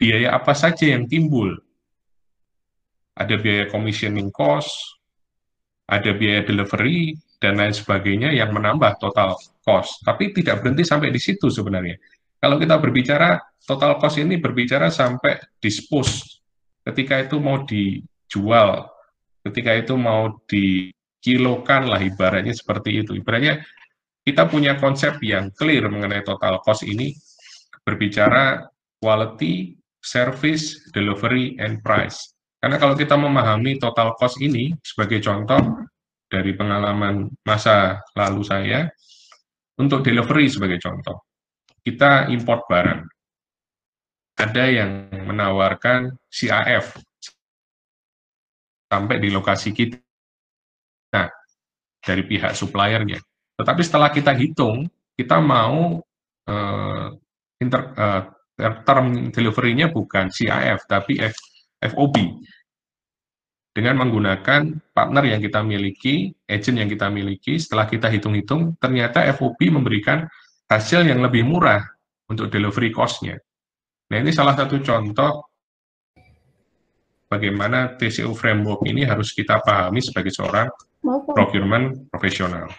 biaya 0.00 0.34
apa 0.40 0.56
saja 0.56 0.88
yang 0.88 1.04
timbul? 1.04 1.63
Ada 3.14 3.38
biaya 3.38 3.70
commissioning 3.70 4.34
cost, 4.34 4.70
ada 5.86 6.10
biaya 6.14 6.42
delivery, 6.42 7.14
dan 7.38 7.60
lain 7.60 7.76
sebagainya 7.76 8.32
yang 8.32 8.50
menambah 8.50 8.96
total 8.98 9.36
cost. 9.60 10.00
Tapi 10.02 10.32
tidak 10.32 10.64
berhenti 10.64 10.82
sampai 10.82 11.12
di 11.12 11.20
situ 11.20 11.52
sebenarnya. 11.52 12.00
Kalau 12.40 12.56
kita 12.56 12.80
berbicara, 12.80 13.36
total 13.64 14.00
cost 14.00 14.16
ini 14.20 14.40
berbicara 14.40 14.88
sampai 14.88 15.40
dispose. 15.60 16.40
Ketika 16.84 17.20
itu 17.20 17.40
mau 17.40 17.64
dijual, 17.64 18.88
ketika 19.44 19.72
itu 19.76 19.94
mau 19.96 20.40
di 20.44 20.92
kilokan 21.24 21.88
lah 21.88 22.00
ibaratnya 22.04 22.52
seperti 22.52 23.00
itu. 23.00 23.16
Ibaratnya 23.16 23.64
kita 24.24 24.44
punya 24.48 24.76
konsep 24.76 25.20
yang 25.24 25.52
clear 25.52 25.88
mengenai 25.88 26.20
total 26.24 26.60
cost 26.60 26.84
ini 26.84 27.16
berbicara 27.84 28.68
quality, 29.00 29.76
service, 30.00 30.92
delivery, 30.92 31.56
and 31.60 31.80
price. 31.84 32.33
Karena 32.64 32.80
kalau 32.80 32.96
kita 32.96 33.20
memahami 33.20 33.76
total 33.76 34.16
cost 34.16 34.40
ini 34.40 34.72
sebagai 34.80 35.20
contoh 35.20 35.84
dari 36.24 36.56
pengalaman 36.56 37.28
masa 37.44 38.00
lalu 38.16 38.40
saya, 38.40 38.88
untuk 39.76 40.00
delivery 40.00 40.48
sebagai 40.48 40.80
contoh, 40.80 41.28
kita 41.84 42.32
import 42.32 42.64
barang. 42.64 43.04
Ada 44.40 44.64
yang 44.64 45.12
menawarkan 45.28 46.16
CAF 46.32 46.96
sampai 48.88 49.20
di 49.20 49.28
lokasi 49.28 49.76
kita 49.76 50.00
Nah, 51.14 51.30
dari 52.02 52.26
pihak 52.26 52.58
suppliernya. 52.58 53.22
Tetapi 53.54 53.82
setelah 53.86 54.10
kita 54.10 54.34
hitung, 54.34 54.90
kita 55.14 55.38
mau 55.38 56.02
uh, 56.50 57.06
inter, 57.62 57.82
uh, 57.94 58.22
term 58.82 59.30
delivery-nya 59.30 59.94
bukan 59.94 60.26
CIF, 60.26 60.90
tapi 60.90 61.22
F, 61.22 61.38
FOB. 61.84 62.16
Dengan 63.74 64.06
menggunakan 64.06 64.70
partner 64.94 65.24
yang 65.26 65.42
kita 65.42 65.60
miliki, 65.66 66.30
agent 66.46 66.78
yang 66.78 66.86
kita 66.86 67.10
miliki, 67.10 67.58
setelah 67.58 67.90
kita 67.90 68.06
hitung-hitung, 68.06 68.78
ternyata 68.78 69.26
FOB 69.34 69.58
memberikan 69.66 70.30
hasil 70.70 71.02
yang 71.02 71.18
lebih 71.18 71.42
murah 71.42 71.82
untuk 72.30 72.48
delivery 72.48 72.94
cost-nya. 72.94 73.36
Nah, 74.14 74.16
ini 74.22 74.30
salah 74.30 74.54
satu 74.54 74.78
contoh 74.78 75.50
bagaimana 77.26 77.98
TCO 77.98 78.30
framework 78.30 78.86
ini 78.86 79.02
harus 79.02 79.34
kita 79.34 79.58
pahami 79.58 79.98
sebagai 79.98 80.30
seorang 80.30 80.70
procurement 81.34 82.06
profesional. 82.14 82.70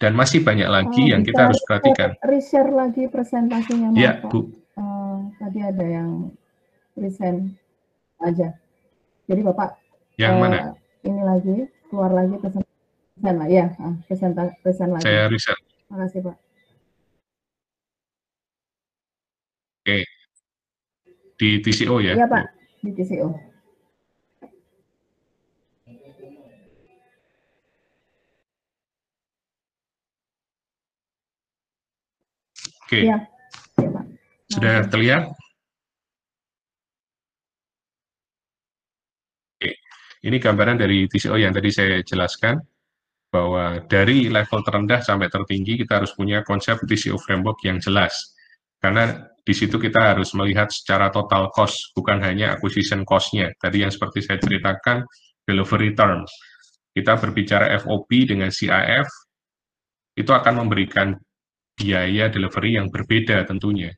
Dan 0.00 0.18
masih 0.18 0.42
banyak 0.42 0.66
lagi 0.66 1.04
uh, 1.06 1.10
yang 1.14 1.22
kita 1.22 1.52
harus 1.52 1.62
perhatikan. 1.62 2.18
Reshare 2.26 2.72
lagi 2.74 3.06
presentasinya, 3.06 3.94
Ya, 3.94 4.18
Bu. 4.18 4.50
Uh, 4.74 5.30
tadi 5.38 5.62
ada 5.62 5.84
yang 5.86 6.34
present 6.96 7.54
aja. 8.22 8.48
Jadi 9.26 9.40
Bapak 9.42 9.76
yang 10.16 10.38
uh, 10.38 10.40
mana? 10.46 10.58
Ini 11.02 11.22
lagi 11.22 11.56
keluar 11.90 12.10
lagi 12.10 12.34
present, 12.40 12.66
present 13.18 13.36
lah, 13.38 13.48
ya, 13.48 13.64
present, 14.06 14.32
present 14.62 14.90
lagi. 14.94 15.04
Saya 15.06 15.22
riset. 15.30 15.58
Terima 15.58 15.96
kasih 16.06 16.20
Pak. 16.24 16.36
Oke. 19.86 19.98
Di 21.36 21.48
TCO 21.62 21.96
ya? 22.02 22.14
Iya 22.16 22.26
Pak, 22.26 22.44
di 22.82 22.90
TCO. 22.96 23.28
Oke. 32.86 33.02
Ya. 33.02 33.18
Ya, 33.82 33.90
Sudah 34.46 34.86
terlihat? 34.86 35.22
Oke. 39.58 39.74
Ini 40.26 40.42
gambaran 40.42 40.82
dari 40.82 41.06
TCO 41.06 41.38
yang 41.38 41.54
tadi 41.54 41.70
saya 41.70 42.02
jelaskan 42.02 42.58
bahwa 43.30 43.78
dari 43.86 44.26
level 44.26 44.58
terendah 44.66 44.98
sampai 44.98 45.30
tertinggi 45.30 45.78
kita 45.86 46.02
harus 46.02 46.10
punya 46.18 46.42
konsep 46.42 46.82
TCO 46.82 47.14
framework 47.14 47.62
yang 47.62 47.78
jelas. 47.78 48.34
Karena 48.82 49.14
di 49.46 49.54
situ 49.54 49.78
kita 49.78 50.14
harus 50.14 50.34
melihat 50.34 50.66
secara 50.74 51.14
total 51.14 51.54
cost, 51.54 51.94
bukan 51.94 52.18
hanya 52.26 52.58
acquisition 52.58 53.06
cost-nya. 53.06 53.54
Tadi 53.54 53.86
yang 53.86 53.94
seperti 53.94 54.26
saya 54.26 54.42
ceritakan, 54.42 55.06
delivery 55.46 55.94
term. 55.94 56.26
Kita 56.90 57.14
berbicara 57.14 57.78
FOB 57.78 58.10
dengan 58.26 58.50
CIF, 58.50 59.06
itu 60.18 60.32
akan 60.34 60.66
memberikan 60.66 61.14
biaya 61.78 62.26
delivery 62.26 62.82
yang 62.82 62.90
berbeda 62.90 63.46
tentunya. 63.46 63.94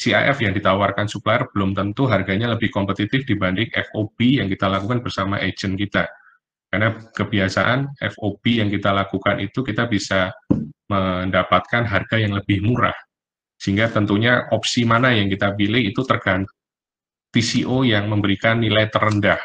CIF 0.00 0.40
yang 0.40 0.56
ditawarkan 0.56 1.04
supplier 1.12 1.44
belum 1.52 1.76
tentu 1.76 2.08
harganya 2.08 2.56
lebih 2.56 2.72
kompetitif 2.72 3.28
dibanding 3.28 3.68
FOB 3.68 4.40
yang 4.40 4.48
kita 4.48 4.64
lakukan 4.64 5.04
bersama 5.04 5.36
agent 5.36 5.76
kita. 5.76 6.08
Karena 6.72 6.96
kebiasaan 7.12 8.00
FOB 8.16 8.64
yang 8.64 8.72
kita 8.72 8.96
lakukan 8.96 9.44
itu 9.44 9.60
kita 9.60 9.84
bisa 9.92 10.32
mendapatkan 10.88 11.84
harga 11.84 12.16
yang 12.16 12.32
lebih 12.32 12.64
murah. 12.64 12.96
Sehingga 13.60 13.92
tentunya 13.92 14.48
opsi 14.56 14.88
mana 14.88 15.12
yang 15.12 15.28
kita 15.28 15.52
pilih 15.52 15.84
itu 15.84 16.00
tergantung 16.08 16.56
TCO 17.30 17.84
yang 17.84 18.08
memberikan 18.08 18.56
nilai 18.56 18.88
terendah. 18.88 19.38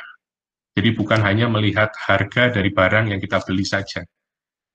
Jadi 0.71 0.89
bukan 0.95 1.19
hanya 1.19 1.51
melihat 1.51 1.91
harga 1.99 2.51
dari 2.51 2.71
barang 2.71 3.11
yang 3.11 3.19
kita 3.19 3.43
beli 3.43 3.67
saja. 3.67 4.07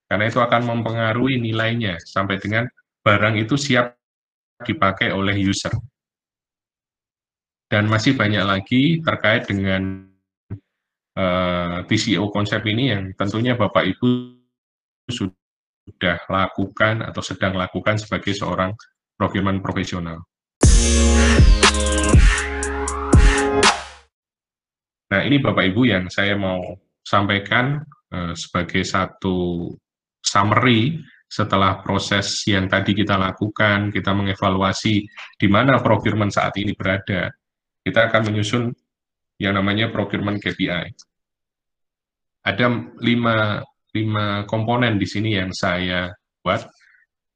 Karena 0.05 0.29
itu 0.29 0.45
akan 0.45 0.63
mempengaruhi 0.69 1.41
nilainya 1.41 1.97
sampai 2.05 2.37
dengan 2.37 2.69
barang 3.01 3.41
itu 3.41 3.57
siap 3.57 4.00
dipakai 4.65 5.13
oleh 5.13 5.37
user. 5.37 5.73
Dan 7.71 7.87
masih 7.87 8.19
banyak 8.19 8.43
lagi 8.43 8.99
terkait 8.99 9.47
dengan 9.47 10.11
uh, 11.15 11.21
eh, 11.21 11.79
TCO 11.87 12.29
konsep 12.35 12.61
ini 12.67 12.91
yang 12.91 13.15
tentunya 13.15 13.55
Bapak 13.55 13.87
Ibu 13.87 14.35
sudah 15.07 16.27
lakukan 16.27 17.07
atau 17.07 17.23
sedang 17.23 17.55
lakukan 17.55 17.95
sebagai 17.99 18.35
seorang 18.35 18.75
procurement 19.15 19.63
profesional. 19.63 20.27
Nah, 25.11 25.21
ini 25.27 25.43
Bapak 25.43 25.65
Ibu 25.75 25.83
yang 25.91 26.07
saya 26.07 26.39
mau 26.39 26.79
sampaikan 27.03 27.83
uh, 28.15 28.35
sebagai 28.35 28.87
satu 28.87 29.71
summary 30.23 31.03
setelah 31.31 31.79
proses 31.79 32.43
yang 32.51 32.67
tadi 32.67 32.91
kita 32.91 33.15
lakukan, 33.15 33.95
kita 33.95 34.11
mengevaluasi 34.11 35.07
di 35.39 35.47
mana 35.47 35.79
procurement 35.79 36.35
saat 36.35 36.59
ini 36.59 36.75
berada, 36.75 37.31
kita 37.87 38.11
akan 38.11 38.35
menyusun 38.35 38.75
yang 39.39 39.55
namanya 39.55 39.95
procurement 39.95 40.43
KPI. 40.43 40.91
Ada 42.43 42.67
lima, 42.99 43.63
lima 43.95 44.43
komponen 44.51 44.99
di 44.99 45.07
sini 45.07 45.39
yang 45.39 45.55
saya 45.55 46.11
buat. 46.43 46.67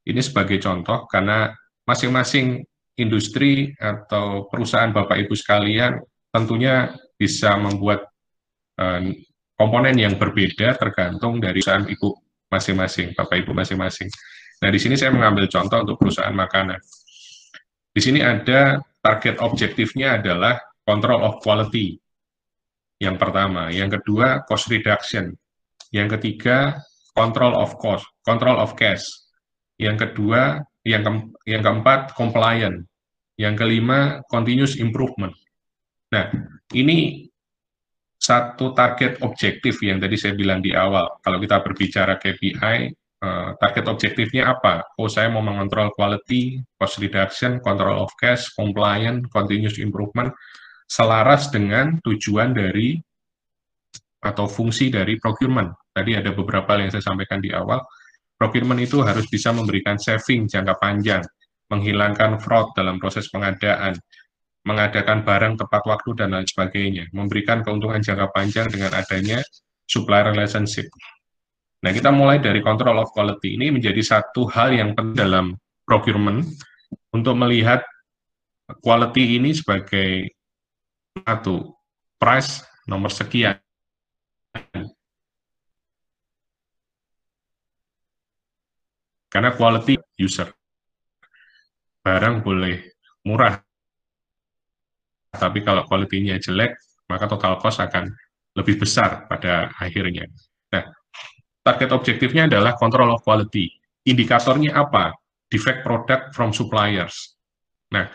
Ini 0.04 0.20
sebagai 0.20 0.59
contoh, 0.59 1.07
karena 1.07 1.54
masing-masing 1.87 2.61
industri 2.98 3.72
atau 3.78 4.50
perusahaan 4.50 4.90
Bapak 4.90 5.22
Ibu 5.22 5.33
sekalian 5.38 6.02
tentunya 6.35 6.92
bisa 7.14 7.57
membuat 7.57 8.11
uh, 8.76 9.00
komponen 9.54 9.96
yang 9.96 10.18
berbeda 10.18 10.76
tergantung 10.76 11.38
dari 11.38 11.62
perusahaan 11.62 11.87
Ibu 11.87 12.24
masing-masing, 12.55 13.11
Bapak 13.19 13.43
Ibu 13.43 13.51
masing-masing. 13.51 14.07
Nah, 14.62 14.71
di 14.71 14.79
sini 14.79 14.95
saya 14.95 15.11
mengambil 15.11 15.51
contoh 15.51 15.83
untuk 15.83 15.97
perusahaan 15.99 16.33
makanan. 16.33 16.79
Di 17.90 18.01
sini 18.03 18.23
ada 18.23 18.79
target 19.03 19.43
objektifnya 19.43 20.23
adalah 20.23 20.59
control 20.87 21.21
of 21.27 21.43
quality. 21.43 21.99
Yang 23.03 23.17
pertama, 23.19 23.69
yang 23.75 23.90
kedua 23.90 24.47
cost 24.47 24.71
reduction. 24.71 25.35
Yang 25.90 26.19
ketiga 26.19 26.79
control 27.14 27.55
of 27.55 27.79
cost, 27.79 28.07
control 28.27 28.59
of 28.59 28.75
cash. 28.75 29.07
Yang 29.79 30.11
kedua, 30.11 30.62
yang 30.87 31.03
ke, 31.03 31.12
yang 31.51 31.62
keempat 31.62 32.14
compliant. 32.14 32.87
Yang 33.35 33.67
kelima 33.67 34.23
continuous 34.31 34.79
improvement. 34.79 35.35
Nah, 36.14 36.31
ini 36.71 37.24
satu 38.25 38.73
target 38.73 39.21
objektif 39.21 39.85
yang 39.85 40.01
tadi 40.01 40.17
saya 40.17 40.33
bilang 40.33 40.65
di 40.65 40.73
awal. 40.73 41.21
Kalau 41.21 41.37
kita 41.37 41.61
berbicara 41.61 42.17
KPI, 42.17 42.79
eh, 43.21 43.51
target 43.61 43.85
objektifnya 43.85 44.49
apa? 44.49 44.81
Oh, 44.97 45.13
saya 45.13 45.29
mau 45.29 45.45
mengontrol 45.45 45.93
quality, 45.93 46.57
cost 46.81 46.97
reduction, 47.05 47.61
control 47.61 48.01
of 48.01 48.09
cash, 48.17 48.49
compliant, 48.57 49.29
continuous 49.29 49.77
improvement, 49.77 50.33
selaras 50.89 51.53
dengan 51.53 52.01
tujuan 52.01 52.57
dari 52.57 52.97
atau 54.25 54.49
fungsi 54.49 54.89
dari 54.89 55.21
procurement. 55.21 55.69
Tadi 55.93 56.17
ada 56.17 56.33
beberapa 56.33 56.81
yang 56.81 56.89
saya 56.89 57.05
sampaikan 57.05 57.45
di 57.45 57.53
awal. 57.53 57.85
Procurement 58.41 58.81
itu 58.81 59.05
harus 59.05 59.29
bisa 59.29 59.53
memberikan 59.53 60.01
saving 60.01 60.49
jangka 60.49 60.81
panjang, 60.81 61.23
menghilangkan 61.69 62.41
fraud 62.41 62.73
dalam 62.73 62.97
proses 62.97 63.29
pengadaan, 63.29 63.95
mengadakan 64.64 65.22
barang 65.22 65.61
tepat 65.61 65.83
waktu 65.85 66.11
dan 66.16 66.33
lain 66.33 66.48
sebagainya, 66.48 67.12
memberikan 67.12 67.61
keuntungan 67.61 68.00
jangka 68.00 68.33
panjang 68.33 68.66
dengan 68.72 68.96
adanya 68.96 69.44
supplier 69.85 70.33
relationship. 70.33 70.88
Nah, 71.85 71.92
kita 71.92 72.09
mulai 72.09 72.40
dari 72.40 72.64
control 72.64 73.05
of 73.05 73.12
quality 73.12 73.61
ini 73.61 73.68
menjadi 73.68 74.00
satu 74.00 74.48
hal 74.48 74.72
yang 74.72 74.96
penting 74.96 75.20
dalam 75.20 75.46
procurement 75.85 76.40
untuk 77.12 77.37
melihat 77.37 77.85
quality 78.81 79.37
ini 79.37 79.53
sebagai 79.53 80.33
satu 81.12 81.77
price 82.16 82.64
nomor 82.88 83.12
sekian. 83.12 83.61
Karena 89.29 89.53
quality 89.53 90.00
user. 90.16 90.48
Barang 92.00 92.40
boleh 92.40 92.96
murah, 93.29 93.61
tapi 95.37 95.61
kalau 95.66 95.85
kualitinya 95.85 96.38
jelek, 96.38 96.79
maka 97.11 97.29
total 97.29 97.61
cost 97.61 97.83
akan 97.83 98.11
lebih 98.55 98.79
besar 98.81 99.27
pada 99.27 99.75
akhirnya. 99.83 100.31
Nah, 100.70 100.85
target 101.66 101.90
objektifnya 101.90 102.47
adalah 102.47 102.79
control 102.79 103.14
of 103.14 103.23
quality. 103.27 103.68
Indikatornya 104.07 104.79
apa? 104.79 105.14
Defect 105.51 105.83
product 105.83 106.33
from 106.33 106.55
suppliers. 106.55 107.35
Nah, 107.92 108.09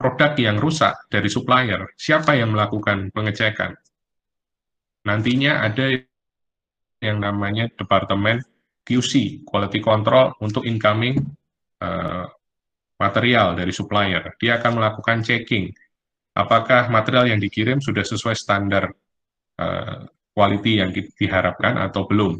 produk 0.00 0.32
yang 0.40 0.56
rusak 0.56 0.96
dari 1.12 1.28
supplier, 1.28 1.92
siapa 1.98 2.32
yang 2.38 2.54
melakukan 2.56 3.12
pengecekan? 3.12 3.76
Nantinya 5.04 5.64
ada 5.64 5.96
yang 7.00 7.18
namanya 7.20 7.68
Departemen 7.72 8.40
QC, 8.84 9.44
Quality 9.44 9.80
Control, 9.80 10.36
untuk 10.44 10.64
incoming 10.68 11.16
uh, 11.80 12.24
material 13.00 13.56
dari 13.56 13.72
supplier. 13.72 14.36
Dia 14.36 14.60
akan 14.60 14.76
melakukan 14.76 15.24
checking 15.24 15.72
apakah 16.36 16.92
material 16.92 17.32
yang 17.32 17.40
dikirim 17.40 17.80
sudah 17.80 18.04
sesuai 18.04 18.36
standar 18.36 18.92
uh, 19.58 20.04
quality 20.36 20.84
yang 20.84 20.92
diharapkan 20.92 21.80
atau 21.80 22.06
belum. 22.06 22.38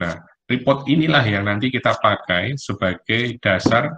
Nah, 0.00 0.14
report 0.48 0.86
inilah 0.88 1.24
yang 1.26 1.44
nanti 1.44 1.68
kita 1.68 1.98
pakai 1.98 2.56
sebagai 2.56 3.36
dasar 3.42 3.92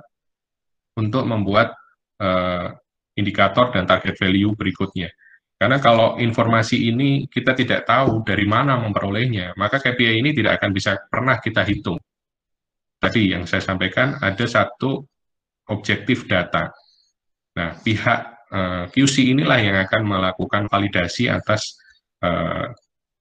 untuk 0.99 1.23
membuat 1.29 1.77
uh, 2.19 2.75
indikator 3.15 3.71
dan 3.71 3.87
target 3.87 4.19
value 4.19 4.57
berikutnya. 4.57 5.13
Karena 5.59 5.83
kalau 5.83 6.15
informasi 6.23 6.87
ini 6.87 7.27
kita 7.27 7.51
tidak 7.51 7.83
tahu 7.83 8.23
dari 8.23 8.47
mana 8.47 8.79
memperolehnya, 8.79 9.59
maka 9.59 9.83
KPI 9.83 10.23
ini 10.23 10.31
tidak 10.31 10.63
akan 10.63 10.71
bisa 10.71 10.95
pernah 11.11 11.43
kita 11.43 11.67
hitung. 11.67 11.99
Tadi 12.99 13.35
yang 13.35 13.43
saya 13.47 13.63
sampaikan 13.63 14.23
ada 14.23 14.47
satu 14.47 15.03
objektif 15.69 16.25
data. 16.25 16.73
Nah, 17.57 17.77
pihak 17.79 18.21
eh, 18.53 18.85
QC 18.93 19.35
inilah 19.35 19.59
yang 19.61 19.77
akan 19.85 20.03
melakukan 20.07 20.71
validasi 20.71 21.29
atas 21.29 21.77
uh, 22.25 22.71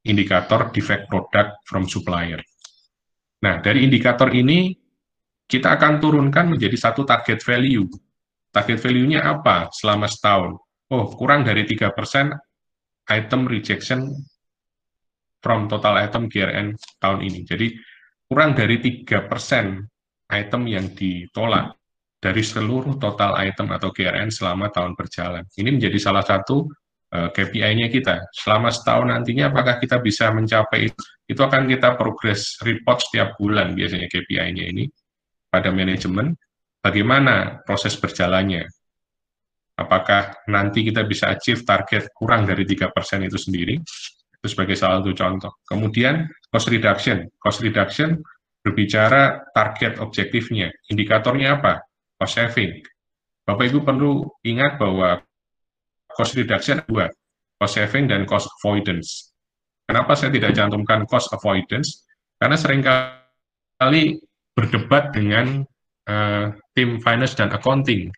indikator 0.08 0.72
defect 0.72 1.12
product 1.12 1.62
from 1.68 1.86
supplier. 1.86 2.40
Nah, 3.44 3.60
dari 3.60 3.84
indikator 3.84 4.32
ini 4.32 4.74
kita 5.46 5.76
akan 5.78 6.00
turunkan 6.00 6.50
menjadi 6.50 6.76
satu 6.76 7.04
target 7.04 7.44
value. 7.44 7.86
Target 8.50 8.80
value-nya 8.80 9.22
apa 9.28 9.70
selama 9.70 10.08
setahun? 10.10 10.58
oh 10.92 11.12
kurang 11.16 11.44
dari 11.44 11.68
3% 11.68 11.92
item 13.12 13.42
rejection 13.48 14.08
from 15.44 15.68
total 15.68 16.00
item 16.00 16.28
GRN 16.32 16.76
tahun 17.00 17.20
ini. 17.24 17.40
Jadi 17.44 17.68
kurang 18.28 18.56
dari 18.56 18.80
3% 18.80 19.16
item 20.28 20.62
yang 20.68 20.92
ditolak 20.92 21.76
dari 22.28 22.44
seluruh 22.44 23.00
total 23.00 23.40
item 23.40 23.72
atau 23.72 23.96
GRN 23.96 24.28
selama 24.28 24.68
tahun 24.68 25.00
berjalan. 25.00 25.48
Ini 25.56 25.80
menjadi 25.80 25.96
salah 25.96 26.28
satu 26.28 26.68
eh, 27.16 27.32
KPI-nya 27.32 27.88
kita. 27.88 28.28
Selama 28.36 28.68
setahun 28.68 29.08
nantinya 29.08 29.48
apakah 29.48 29.80
kita 29.80 30.04
bisa 30.04 30.28
mencapai 30.36 30.92
itu? 30.92 31.04
Itu 31.24 31.48
akan 31.48 31.72
kita 31.72 31.96
progress 31.96 32.60
report 32.68 33.00
setiap 33.08 33.40
bulan 33.40 33.72
biasanya 33.72 34.12
KPI-nya 34.12 34.66
ini 34.68 34.92
pada 35.48 35.72
manajemen. 35.72 36.36
Bagaimana 36.84 37.64
proses 37.64 37.96
berjalannya? 37.96 38.68
apakah 39.78 40.34
nanti 40.50 40.82
kita 40.82 41.06
bisa 41.06 41.30
achieve 41.30 41.62
target 41.62 42.10
kurang 42.18 42.50
dari 42.50 42.66
3% 42.66 42.90
itu 43.30 43.38
sendiri, 43.38 43.78
itu 43.78 44.48
sebagai 44.50 44.74
salah 44.74 45.00
satu 45.00 45.14
contoh. 45.14 45.54
Kemudian 45.70 46.26
cost 46.50 46.68
reduction. 46.74 47.30
Cost 47.38 47.62
reduction 47.62 48.18
berbicara 48.66 49.48
target 49.54 50.02
objektifnya. 50.02 50.74
Indikatornya 50.90 51.62
apa? 51.62 51.87
Cost 52.18 52.34
saving. 52.38 52.82
Bapak 53.48 53.70
Ibu 53.72 53.86
perlu 53.86 54.28
ingat 54.44 54.82
bahwa 54.82 55.22
cost 56.10 56.34
reduction 56.36 56.82
dua, 56.90 57.08
cost 57.62 57.78
saving 57.78 58.10
dan 58.10 58.26
cost 58.26 58.50
avoidance. 58.60 59.32
Kenapa 59.88 60.20
saya 60.20 60.34
tidak 60.34 60.58
cantumkan 60.58 61.08
cost 61.08 61.32
avoidance? 61.32 62.04
Karena 62.36 62.58
sering 62.60 62.84
kali 62.84 64.20
berdebat 64.52 65.16
dengan 65.16 65.64
uh, 66.10 66.52
tim 66.76 67.00
finance 67.00 67.38
dan 67.38 67.54
accounting 67.54 68.12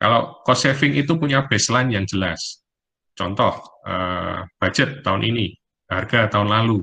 kalau 0.00 0.40
cost 0.48 0.64
saving 0.64 0.96
itu 0.96 1.12
punya 1.20 1.44
baseline 1.44 1.92
yang 1.92 2.08
jelas. 2.08 2.64
Contoh, 3.12 3.52
uh, 3.84 4.48
budget 4.56 5.04
tahun 5.04 5.28
ini, 5.28 5.52
harga 5.92 6.32
tahun 6.32 6.48
lalu. 6.48 6.80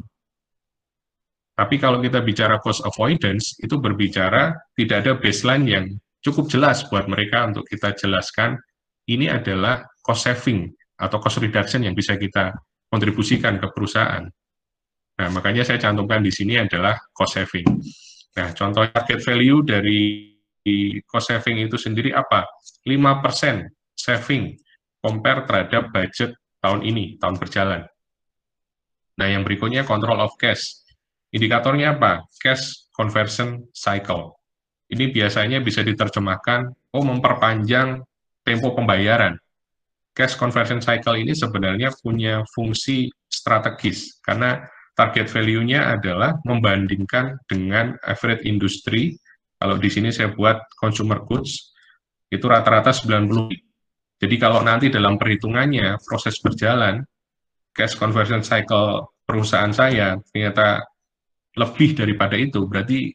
Tapi 1.57 1.81
kalau 1.81 1.97
kita 1.97 2.21
bicara 2.21 2.61
cost 2.61 2.85
avoidance, 2.85 3.57
itu 3.57 3.81
berbicara 3.81 4.53
tidak 4.77 5.01
ada 5.01 5.17
baseline 5.17 5.65
yang 5.65 5.85
cukup 6.23 6.49
jelas 6.51 6.85
buat 6.87 7.09
mereka 7.09 7.47
untuk 7.49 7.65
kita 7.67 7.93
jelaskan 7.97 8.57
ini 9.07 9.31
adalah 9.31 9.85
cost 10.03 10.27
saving 10.27 10.67
atau 10.97 11.17
cost 11.21 11.39
reduction 11.39 11.85
yang 11.85 11.95
bisa 11.95 12.17
kita 12.17 12.51
kontribusikan 12.87 13.59
ke 13.59 13.67
perusahaan. 13.71 14.23
Nah, 15.17 15.29
makanya 15.33 15.65
saya 15.65 15.81
cantumkan 15.81 16.21
di 16.21 16.29
sini 16.29 16.61
adalah 16.61 16.93
cost 17.09 17.41
saving. 17.41 17.65
Nah, 18.37 18.53
contoh 18.53 18.85
target 18.93 19.19
value 19.25 19.65
dari 19.65 20.29
cost 21.09 21.33
saving 21.33 21.65
itu 21.65 21.73
sendiri 21.79 22.13
apa? 22.13 22.45
5% 22.85 23.65
saving 23.97 24.53
compare 25.01 25.49
terhadap 25.49 25.89
budget 25.89 26.37
tahun 26.61 26.85
ini, 26.85 27.17
tahun 27.17 27.41
berjalan. 27.41 27.81
Nah, 29.17 29.27
yang 29.27 29.41
berikutnya 29.41 29.81
control 29.81 30.21
of 30.21 30.37
cash. 30.37 30.85
Indikatornya 31.33 31.97
apa? 31.97 32.21
Cash 32.37 32.93
conversion 32.93 33.65
cycle. 33.73 34.36
Ini 34.87 35.11
biasanya 35.11 35.59
bisa 35.59 35.83
diterjemahkan, 35.83 36.71
oh 36.95 37.03
memperpanjang 37.03 37.99
tempo 38.47 38.71
pembayaran. 38.71 39.35
Cash 40.15 40.39
conversion 40.39 40.79
cycle 40.79 41.19
ini 41.19 41.35
sebenarnya 41.35 41.91
punya 41.99 42.41
fungsi 42.55 43.11
strategis, 43.27 44.17
karena 44.23 44.63
target 44.97 45.29
value-nya 45.29 45.93
adalah 45.93 46.39
membandingkan 46.47 47.37
dengan 47.45 47.93
average 48.01 48.47
industri. 48.47 49.13
Kalau 49.59 49.77
di 49.77 49.89
sini 49.91 50.09
saya 50.09 50.33
buat 50.33 50.57
consumer 50.79 51.21
goods, 51.27 51.75
itu 52.31 52.47
rata-rata 52.47 52.89
90. 52.95 53.53
Jadi 54.17 54.35
kalau 54.41 54.65
nanti 54.65 54.89
dalam 54.89 55.19
perhitungannya 55.19 56.01
proses 56.01 56.41
berjalan, 56.41 57.05
cash 57.75 57.93
conversion 57.93 58.41
cycle 58.41 59.13
perusahaan 59.21 59.69
saya 59.69 60.17
ternyata 60.31 60.81
lebih 61.53 61.93
daripada 61.93 62.33
itu, 62.33 62.65
berarti 62.65 63.13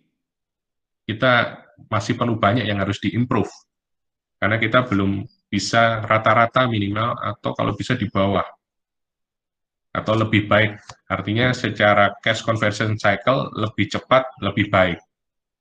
kita 1.12 1.61
masih 1.92 2.16
perlu 2.16 2.40
banyak 2.40 2.64
yang 2.64 2.81
harus 2.81 2.96
diimprove. 2.96 3.51
Karena 4.40 4.57
kita 4.57 4.88
belum 4.88 5.22
bisa 5.46 6.03
rata-rata 6.03 6.64
minimal 6.64 7.14
atau 7.20 7.53
kalau 7.53 7.77
bisa 7.77 7.94
di 7.94 8.09
bawah. 8.09 8.44
Atau 9.92 10.16
lebih 10.16 10.48
baik. 10.48 10.81
Artinya 11.12 11.53
secara 11.53 12.16
cash 12.25 12.40
conversion 12.40 12.96
cycle 12.96 13.53
lebih 13.53 13.92
cepat, 13.92 14.25
lebih 14.40 14.72
baik. 14.72 14.96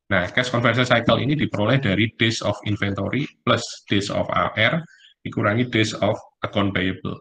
Nah, 0.08 0.28
cash 0.32 0.48
conversion 0.52 0.88
cycle 0.88 1.20
ini 1.20 1.36
diperoleh 1.36 1.84
dari 1.84 2.12
days 2.16 2.40
of 2.40 2.56
inventory 2.64 3.28
plus 3.44 3.64
days 3.92 4.08
of 4.08 4.28
AR 4.32 4.84
dikurangi 5.22 5.70
days 5.70 5.94
of 6.00 6.18
account 6.42 6.74
payable. 6.74 7.20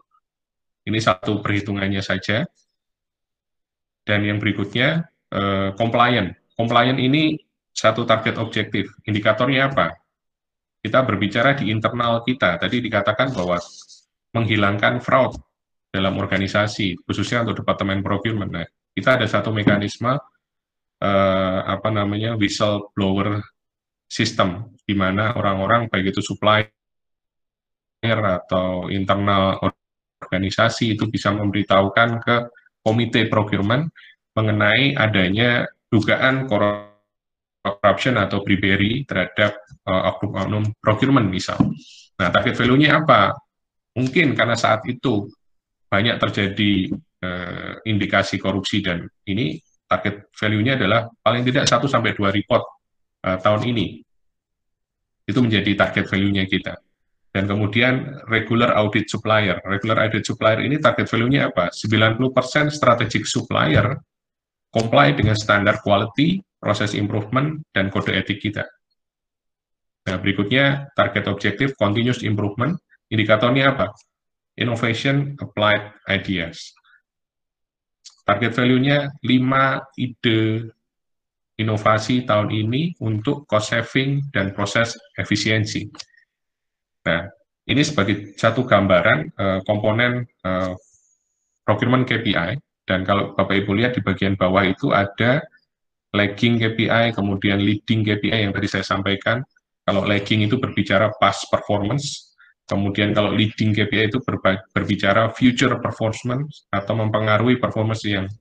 Ini 0.87 0.97
satu 0.97 1.43
perhitungannya 1.43 2.01
saja. 2.01 2.47
Dan 4.01 4.25
yang 4.25 4.41
berikutnya, 4.41 5.05
eh, 5.29 5.69
compliant. 5.77 6.33
Compliant 6.57 6.97
ini 6.97 7.37
satu 7.71 8.03
target 8.03 8.37
objektif. 8.37 8.91
Indikatornya 9.07 9.71
apa? 9.71 9.95
Kita 10.81 11.01
berbicara 11.05 11.55
di 11.55 11.71
internal 11.71 12.21
kita. 12.21 12.59
Tadi 12.59 12.83
dikatakan 12.83 13.31
bahwa 13.31 13.57
menghilangkan 14.35 14.99
fraud 15.03 15.39
dalam 15.91 16.15
organisasi, 16.15 17.03
khususnya 17.03 17.43
untuk 17.43 17.63
Departemen 17.63 17.99
Procurement. 17.99 18.51
Nah, 18.51 18.67
kita 18.95 19.19
ada 19.19 19.27
satu 19.27 19.51
mekanisme 19.51 20.15
uh, 21.01 21.59
apa 21.67 21.89
namanya 21.91 22.35
whistleblower 22.39 23.43
system 24.11 24.75
di 24.83 24.95
mana 24.95 25.35
orang-orang 25.35 25.87
baik 25.87 26.11
itu 26.15 26.19
supplier 26.23 26.71
atau 28.03 28.91
internal 28.91 29.59
organisasi 30.21 30.95
itu 30.95 31.07
bisa 31.07 31.31
memberitahukan 31.31 32.09
ke 32.19 32.35
komite 32.83 33.27
procurement 33.31 33.87
mengenai 34.35 34.95
adanya 34.95 35.67
dugaan 35.91 36.47
corruption 37.61 38.17
atau 38.17 38.41
bribery 38.41 39.05
terhadap 39.05 39.53
oknum-oknum 39.85 40.73
procurement 40.81 41.29
misal. 41.29 41.61
Nah, 42.17 42.29
target 42.33 42.57
value-nya 42.57 43.01
apa? 43.01 43.33
Mungkin 43.97 44.33
karena 44.33 44.57
saat 44.57 44.85
itu 44.89 45.29
banyak 45.91 46.17
terjadi 46.17 46.89
uh, 47.21 47.73
indikasi 47.85 48.39
korupsi 48.39 48.79
dan 48.81 49.03
ini 49.27 49.59
target 49.85 50.31
value-nya 50.31 50.79
adalah 50.79 51.11
paling 51.19 51.43
tidak 51.43 51.67
1 51.67 51.83
sampai 51.91 52.15
2 52.15 52.37
report 52.37 52.63
uh, 53.27 53.37
tahun 53.41 53.61
ini. 53.75 53.99
Itu 55.27 55.43
menjadi 55.43 55.75
target 55.75 56.07
value-nya 56.07 56.47
kita. 56.47 56.79
Dan 57.31 57.47
kemudian 57.47 58.23
regular 58.27 58.75
audit 58.75 59.07
supplier. 59.07 59.59
Regular 59.63 60.03
audit 60.03 60.27
supplier 60.27 60.63
ini 60.63 60.79
target 60.79 61.07
value-nya 61.07 61.51
apa? 61.51 61.71
90% 61.71 62.71
strategic 62.71 63.23
supplier 63.23 63.95
comply 64.71 65.11
dengan 65.15 65.35
standar 65.35 65.79
quality, 65.83 66.39
proses 66.61 66.93
improvement, 66.93 67.57
dan 67.73 67.89
kode 67.89 68.13
etik 68.13 68.37
kita. 68.37 68.63
Nah, 70.05 70.17
berikutnya 70.21 70.93
target 70.93 71.25
objektif 71.25 71.73
continuous 71.73 72.21
improvement. 72.21 72.77
Indikatornya 73.09 73.73
apa? 73.73 73.89
Innovation 74.55 75.35
applied 75.41 75.89
ideas. 76.05 76.73
Target 78.23 78.53
value-nya 78.53 79.09
5 79.25 79.97
ide 79.97 80.69
inovasi 81.57 82.25
tahun 82.25 82.49
ini 82.49 82.97
untuk 83.01 83.45
cost 83.45 83.73
saving 83.73 84.31
dan 84.33 84.53
proses 84.53 84.97
efisiensi. 85.17 85.85
Nah, 87.05 87.25
ini 87.69 87.81
sebagai 87.85 88.33
satu 88.37 88.65
gambaran 88.65 89.19
uh, 89.37 89.59
komponen 89.65 90.25
uh, 90.45 90.73
procurement 91.61 92.05
KPI, 92.05 92.57
dan 92.89 93.05
kalau 93.05 93.37
Bapak 93.37 93.61
Ibu 93.61 93.77
lihat 93.77 93.93
di 93.93 94.01
bagian 94.01 94.33
bawah 94.33 94.65
itu 94.65 94.89
ada 94.89 95.45
lagging 96.11 96.59
KPI, 96.59 97.15
kemudian 97.15 97.63
leading 97.63 98.03
KPI 98.03 98.47
yang 98.47 98.53
tadi 98.53 98.67
saya 98.67 98.83
sampaikan. 98.83 99.41
Kalau 99.81 100.05
lagging 100.05 100.45
itu 100.45 100.61
berbicara 100.61 101.09
past 101.17 101.49
performance, 101.49 102.31
Kemudian 102.71 103.11
kalau 103.11 103.35
leading 103.35 103.75
KPI 103.75 104.07
itu 104.07 104.23
berbicara 104.71 105.27
future 105.35 105.75
performance 105.83 106.63
atau 106.71 106.95
mempengaruhi 106.95 107.59
performance 107.59 108.07
yang 108.07 108.31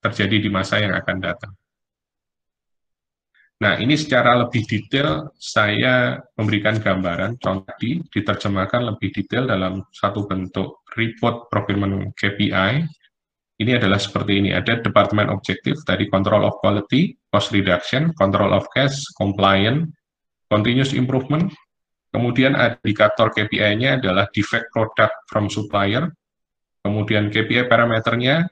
terjadi 0.00 0.40
di 0.40 0.48
masa 0.48 0.80
yang 0.80 0.96
akan 0.96 1.16
datang. 1.20 1.52
Nah, 3.60 3.76
ini 3.76 3.92
secara 3.98 4.40
lebih 4.40 4.64
detail 4.64 5.36
saya 5.36 6.16
memberikan 6.38 6.80
gambaran 6.80 7.36
contoh 7.36 7.68
tadi 7.68 8.00
diterjemahkan 8.08 8.94
lebih 8.94 9.12
detail 9.12 9.44
dalam 9.44 9.84
satu 9.92 10.24
bentuk 10.24 10.88
report 10.96 11.52
procurement 11.52 12.08
KPI. 12.16 12.88
Ini 13.58 13.74
adalah 13.74 13.98
seperti 13.98 14.38
ini, 14.38 14.54
ada 14.54 14.78
departemen 14.78 15.34
objektif 15.34 15.82
tadi 15.82 16.06
control 16.06 16.46
of 16.46 16.62
quality, 16.62 17.18
cost 17.26 17.50
reduction, 17.50 18.14
control 18.14 18.54
of 18.54 18.70
cash, 18.70 18.94
compliance, 19.18 19.90
continuous 20.46 20.94
improvement, 20.94 21.50
kemudian 22.14 22.54
indikator 22.54 23.34
KPI-nya 23.34 23.98
adalah 23.98 24.30
defect 24.30 24.70
product 24.70 25.26
from 25.26 25.50
supplier, 25.50 26.06
kemudian 26.86 27.34
KPI 27.34 27.66
parameternya 27.66 28.46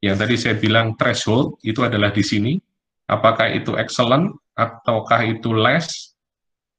yang 0.00 0.16
tadi 0.16 0.40
saya 0.40 0.56
bilang 0.56 0.96
threshold 0.96 1.60
itu 1.60 1.84
adalah 1.84 2.08
di 2.08 2.24
sini, 2.24 2.56
apakah 3.04 3.52
itu 3.52 3.76
excellent 3.76 4.32
ataukah 4.56 5.28
itu 5.28 5.52
less 5.52 6.16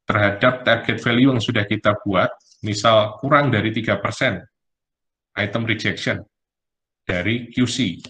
terhadap 0.09 0.65
target 0.65 0.97
value 1.05 1.29
yang 1.29 1.37
sudah 1.37 1.69
kita 1.69 1.93
buat, 2.01 2.33
misal 2.65 3.21
kurang 3.21 3.53
dari 3.53 3.69
3% 3.69 4.01
item 5.37 5.63
rejection 5.69 6.25
dari 7.09 7.49
QC. 7.49 8.05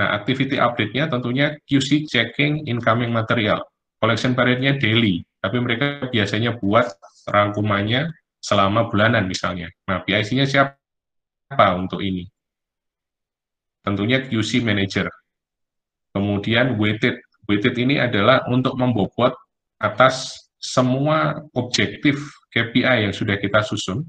Nah, 0.00 0.16
activity 0.16 0.56
update-nya 0.56 1.12
tentunya 1.12 1.60
QC 1.68 2.08
checking 2.08 2.64
incoming 2.64 3.12
material. 3.12 3.60
Collection 4.00 4.32
period-nya 4.32 4.80
daily, 4.80 5.20
tapi 5.44 5.60
mereka 5.60 6.08
biasanya 6.08 6.56
buat 6.56 6.88
rangkumannya 7.28 8.08
selama 8.40 8.88
bulanan 8.88 9.28
misalnya. 9.28 9.68
Nah, 9.84 10.00
PIC-nya 10.00 10.48
siapa 10.48 11.66
untuk 11.76 12.00
ini? 12.00 12.24
Tentunya 13.84 14.24
QC 14.24 14.64
manager. 14.64 15.12
Kemudian 16.16 16.80
weighted 16.80 17.20
Weighted 17.50 17.74
ini 17.82 17.98
adalah 17.98 18.46
untuk 18.46 18.78
membobot 18.78 19.34
atas 19.82 20.46
semua 20.62 21.42
objektif 21.58 22.14
KPI 22.54 23.10
yang 23.10 23.10
sudah 23.10 23.34
kita 23.42 23.66
susun, 23.66 24.06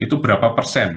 itu 0.00 0.16
berapa 0.16 0.56
persen 0.56 0.96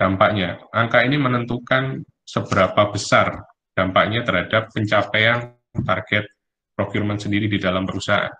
dampaknya. 0.00 0.56
Angka 0.72 1.04
ini 1.04 1.20
menentukan 1.20 2.00
seberapa 2.24 2.88
besar 2.88 3.44
dampaknya 3.76 4.24
terhadap 4.24 4.72
pencapaian 4.72 5.52
target 5.84 6.24
procurement 6.72 7.20
sendiri 7.20 7.52
di 7.52 7.60
dalam 7.60 7.84
perusahaan. 7.84 8.32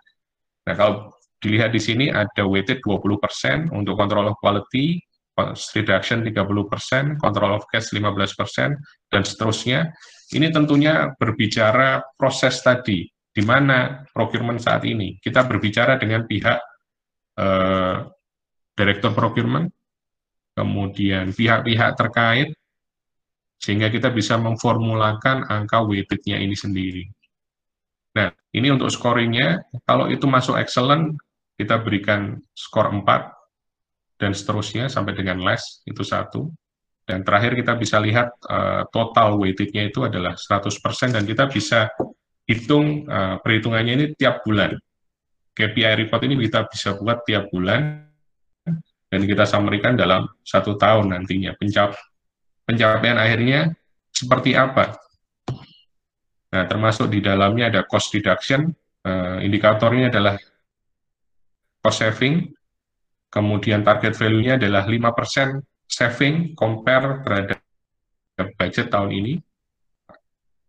Nah, 0.64 0.74
kalau 0.74 1.12
dilihat 1.36 1.76
di 1.76 1.80
sini 1.80 2.08
ada 2.08 2.48
weighted 2.48 2.80
20% 2.80 3.68
untuk 3.76 4.00
control 4.00 4.32
of 4.32 4.36
quality, 4.40 4.96
cost 5.36 5.76
reduction 5.76 6.24
30%, 6.24 7.20
control 7.20 7.60
of 7.60 7.68
cash 7.68 7.92
15%, 7.92 8.80
dan 9.12 9.22
seterusnya. 9.24 9.92
Ini 10.30 10.48
tentunya 10.54 11.12
berbicara 11.16 12.00
proses 12.16 12.60
tadi, 12.64 13.04
di 13.08 13.42
mana 13.42 14.04
procurement 14.14 14.62
saat 14.62 14.86
ini. 14.86 15.18
Kita 15.18 15.44
berbicara 15.44 15.98
dengan 15.98 16.24
pihak 16.24 16.58
eh, 17.40 17.96
direktur 18.76 19.12
procurement, 19.12 19.68
kemudian 20.60 21.32
pihak-pihak 21.32 21.96
terkait, 21.96 22.52
sehingga 23.56 23.88
kita 23.88 24.12
bisa 24.12 24.36
memformulakan 24.36 25.48
angka 25.48 25.80
weighted-nya 25.80 26.36
ini 26.36 26.52
sendiri. 26.52 27.04
Nah, 28.12 28.28
ini 28.52 28.68
untuk 28.68 28.92
scoringnya, 28.92 29.64
kalau 29.88 30.12
itu 30.12 30.28
masuk 30.28 30.60
excellent, 30.60 31.16
kita 31.56 31.80
berikan 31.80 32.36
skor 32.52 32.92
4, 32.92 33.40
dan 34.20 34.36
seterusnya 34.36 34.92
sampai 34.92 35.16
dengan 35.16 35.40
less 35.40 35.80
itu 35.88 36.04
satu. 36.04 36.52
Dan 37.08 37.24
terakhir 37.24 37.56
kita 37.56 37.74
bisa 37.80 37.96
lihat 37.98 38.36
uh, 38.46 38.84
total 38.92 39.40
weighted-nya 39.40 39.88
itu 39.88 40.04
adalah 40.04 40.36
100% 40.36 41.16
dan 41.16 41.24
kita 41.24 41.48
bisa 41.48 41.88
hitung 42.44 43.08
uh, 43.08 43.40
perhitungannya 43.40 43.92
ini 43.96 44.06
tiap 44.14 44.44
bulan. 44.44 44.76
KPI 45.56 46.06
report 46.06 46.22
ini 46.28 46.38
kita 46.46 46.68
bisa 46.70 46.94
buat 47.00 47.24
tiap 47.26 47.50
bulan 47.50 48.09
dan 49.10 49.26
kita 49.26 49.42
samarikan 49.42 49.98
dalam 49.98 50.30
satu 50.46 50.78
tahun 50.78 51.12
nantinya. 51.12 51.58
Pencap 51.58 51.98
pencapaian 52.62 53.18
akhirnya 53.18 53.74
seperti 54.14 54.54
apa? 54.54 54.94
Nah, 56.50 56.64
termasuk 56.66 57.10
di 57.10 57.18
dalamnya 57.22 57.70
ada 57.70 57.82
cost 57.86 58.14
reduction, 58.14 58.70
uh, 59.06 59.38
indikatornya 59.42 60.10
adalah 60.10 60.34
cost 61.82 62.06
saving, 62.06 62.54
kemudian 63.30 63.82
target 63.86 64.14
value-nya 64.14 64.58
adalah 64.58 64.86
5% 64.86 65.62
saving 65.86 66.54
compare 66.58 67.22
terhadap 67.26 67.58
budget 68.58 68.86
tahun 68.90 69.10
ini. 69.14 69.34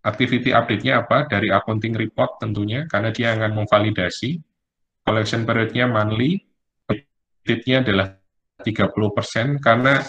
Activity 0.02 0.50
update-nya 0.50 1.06
apa? 1.06 1.30
Dari 1.30 1.54
accounting 1.54 1.94
report 1.94 2.42
tentunya, 2.42 2.90
karena 2.90 3.14
dia 3.14 3.38
akan 3.38 3.54
memvalidasi. 3.54 4.42
Collection 5.02 5.46
period-nya 5.46 5.90
monthly, 5.90 6.42
budget-nya 6.86 7.86
adalah 7.86 8.21
30%, 8.64 9.60
karena 9.60 10.02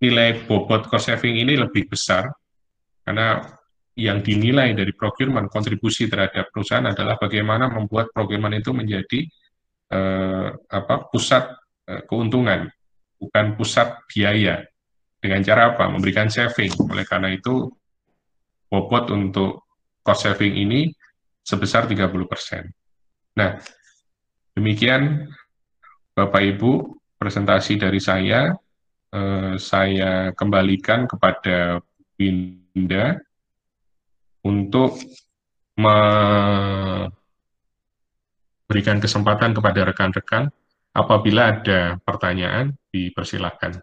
nilai 0.00 0.46
bobot 0.48 0.88
cost 0.88 1.10
saving 1.10 1.38
ini 1.38 1.58
lebih 1.58 1.90
besar, 1.90 2.30
karena 3.04 3.42
yang 3.94 4.22
dinilai 4.24 4.74
dari 4.74 4.90
procurement, 4.90 5.46
kontribusi 5.46 6.10
terhadap 6.10 6.50
perusahaan 6.50 6.86
adalah 6.86 7.14
bagaimana 7.14 7.70
membuat 7.70 8.10
procurement 8.10 8.54
itu 8.58 8.74
menjadi 8.74 9.20
eh, 9.94 10.48
apa 10.50 11.06
pusat 11.10 11.64
Eh, 11.84 12.00
keuntungan, 12.08 12.64
bukan 13.20 13.60
pusat 13.60 14.00
biaya. 14.08 14.64
Dengan 15.20 15.44
cara 15.44 15.76
apa? 15.76 15.84
Memberikan 15.92 16.32
saving. 16.32 16.72
Oleh 16.88 17.04
karena 17.04 17.28
itu, 17.28 17.68
bobot 18.72 19.12
untuk 19.12 19.68
cost 20.00 20.24
saving 20.24 20.56
ini 20.56 20.88
sebesar 21.44 21.84
30%. 21.84 22.72
Nah, 23.36 23.60
demikian 24.56 25.28
Bapak 26.16 26.40
Ibu 26.56 26.96
presentasi 27.18 27.78
dari 27.80 28.00
saya. 28.00 28.50
Eh, 29.14 29.54
saya 29.58 30.34
kembalikan 30.34 31.06
kepada 31.06 31.78
Winda 32.18 33.18
untuk 34.44 34.98
memberikan 35.74 37.12
kesempatan 39.02 39.54
kepada 39.54 39.86
rekan-rekan 39.86 40.50
Apabila 40.94 41.50
ada 41.50 41.98
pertanyaan, 42.06 42.70
dipersilakan. 42.94 43.82